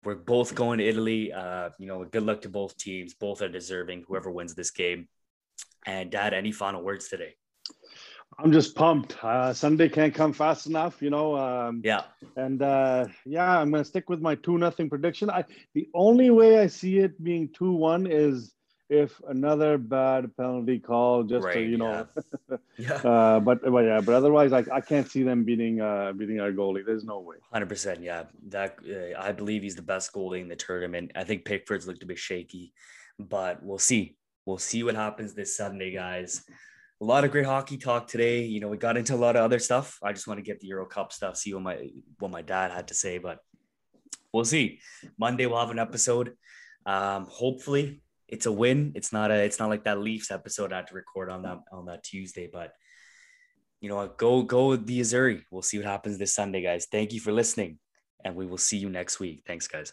We're 0.05 0.15
both 0.15 0.55
going 0.55 0.79
to 0.79 0.87
Italy. 0.87 1.33
Uh, 1.33 1.71
you 1.79 1.89
know, 1.89 2.05
good 2.05 2.23
luck 2.23 2.43
to 2.43 2.49
both 2.49 2.77
teams. 2.77 3.15
Both 3.15 3.43
are 3.43 3.49
deserving. 3.49 4.05
Whoever 4.07 4.31
wins 4.31 4.55
this 4.55 4.71
game. 4.71 5.09
And 5.87 6.11
Dad, 6.11 6.35
any 6.35 6.53
final 6.53 6.83
words 6.83 7.09
today? 7.09 7.35
I'm 8.39 8.53
just 8.53 8.77
pumped. 8.77 9.17
Uh, 9.23 9.53
Sunday 9.53 9.89
can't 9.89 10.15
come 10.15 10.33
fast 10.33 10.67
enough, 10.67 11.03
you 11.03 11.11
know. 11.11 11.37
Um, 11.37 11.83
yeah. 11.85 12.03
And 12.37 12.63
uh, 12.63 13.07
yeah, 13.25 13.59
I'm 13.59 13.71
gonna 13.71 13.85
stick 13.85 14.09
with 14.09 14.21
my 14.21 14.37
two 14.37 14.59
nothing 14.59 14.89
prediction. 14.89 15.29
I 15.29 15.45
the 15.75 15.89
only 15.95 16.31
way 16.31 16.61
I 16.61 16.69
see 16.69 16.99
it 16.99 17.23
being 17.23 17.49
two 17.53 17.73
one 17.73 18.07
is 18.07 18.55
if 18.89 19.21
another 19.29 19.77
bad 19.77 20.35
penalty 20.37 20.79
call 20.79 21.23
just 21.23 21.45
right, 21.45 21.55
to 21.55 21.61
you 21.61 21.77
know 21.77 22.07
yeah. 22.79 22.95
uh, 22.95 23.39
but 23.41 23.61
but 23.63 23.85
yeah 23.85 24.01
but 24.01 24.15
otherwise 24.15 24.53
I, 24.53 24.65
I 24.73 24.81
can't 24.81 25.09
see 25.09 25.23
them 25.23 25.45
beating 25.45 25.81
uh 25.81 26.13
beating 26.17 26.41
our 26.41 26.53
goalie 26.53 26.85
there's 26.87 27.05
no 27.05 27.21
way 27.21 27.37
100% 27.55 28.03
yeah 28.03 28.25
that 28.49 28.79
uh, 28.89 29.21
i 29.21 29.33
believe 29.33 29.63
he's 29.63 29.77
the 29.77 29.83
best 29.83 30.13
goalie 30.13 30.41
in 30.41 30.49
the 30.49 30.57
tournament 30.57 31.13
i 31.15 31.25
think 31.25 31.45
pickford's 31.45 31.87
looked 31.87 32.03
a 32.03 32.07
bit 32.07 32.19
shaky 32.19 32.73
but 33.19 33.63
we'll 33.63 33.79
see 33.79 34.17
we'll 34.49 34.59
see 34.59 34.83
what 34.83 34.95
happens 34.95 35.35
this 35.35 35.57
sunday 35.57 35.93
guys 35.93 36.45
a 37.01 37.05
lot 37.05 37.25
of 37.25 37.31
great 37.31 37.47
hockey 37.47 37.77
talk 37.77 38.07
today 38.09 38.45
you 38.45 38.61
know 38.61 38.69
we 38.69 38.77
got 38.77 38.97
into 38.97 39.15
a 39.15 39.17
lot 39.17 39.37
of 39.37 39.43
other 39.43 39.59
stuff 39.59 39.99
i 40.03 40.13
just 40.13 40.27
want 40.27 40.39
to 40.39 40.43
get 40.43 40.59
the 40.61 40.67
euro 40.67 40.87
cup 40.87 41.13
stuff 41.13 41.37
see 41.37 41.53
what 41.55 41.63
my 41.63 41.89
what 42.19 42.31
my 42.31 42.43
dad 42.43 42.71
had 42.71 42.89
to 42.89 42.95
say 42.95 43.19
but 43.19 43.39
we'll 44.33 44.45
see 44.45 44.81
monday 45.19 45.47
we'll 45.47 45.61
have 45.61 45.71
an 45.71 45.79
episode 45.79 46.35
um 46.87 47.27
hopefully 47.31 48.01
it's 48.29 48.47
a 48.47 48.53
win. 48.53 48.93
It's 48.95 49.13
not 49.13 49.31
a 49.31 49.43
it's 49.43 49.59
not 49.59 49.71
like 49.71 49.85
that 49.85 49.99
Leafs 49.99 50.31
episode 50.31 50.73
I 50.73 50.77
had 50.77 50.87
to 50.89 50.95
record 50.95 51.31
on 51.31 51.43
that 51.43 51.61
on 51.73 51.87
that 51.87 52.05
Tuesday, 52.05 52.49
but 52.53 52.73
you 53.81 53.89
know, 53.89 54.07
go 54.17 54.43
go 54.43 54.77
the 54.77 55.01
Azzurri. 55.01 55.43
We'll 55.51 55.63
see 55.63 55.79
what 55.79 55.87
happens 55.87 56.19
this 56.19 56.35
Sunday, 56.35 56.63
guys. 56.63 56.87
Thank 56.91 57.13
you 57.13 57.21
for 57.21 57.33
listening, 57.33 57.79
and 58.25 58.37
we 58.37 58.47
will 58.47 58.59
see 58.59 58.77
you 58.77 58.91
next 58.91 59.19
week. 59.19 59.43
Thanks, 59.47 59.67
guys. 59.67 59.93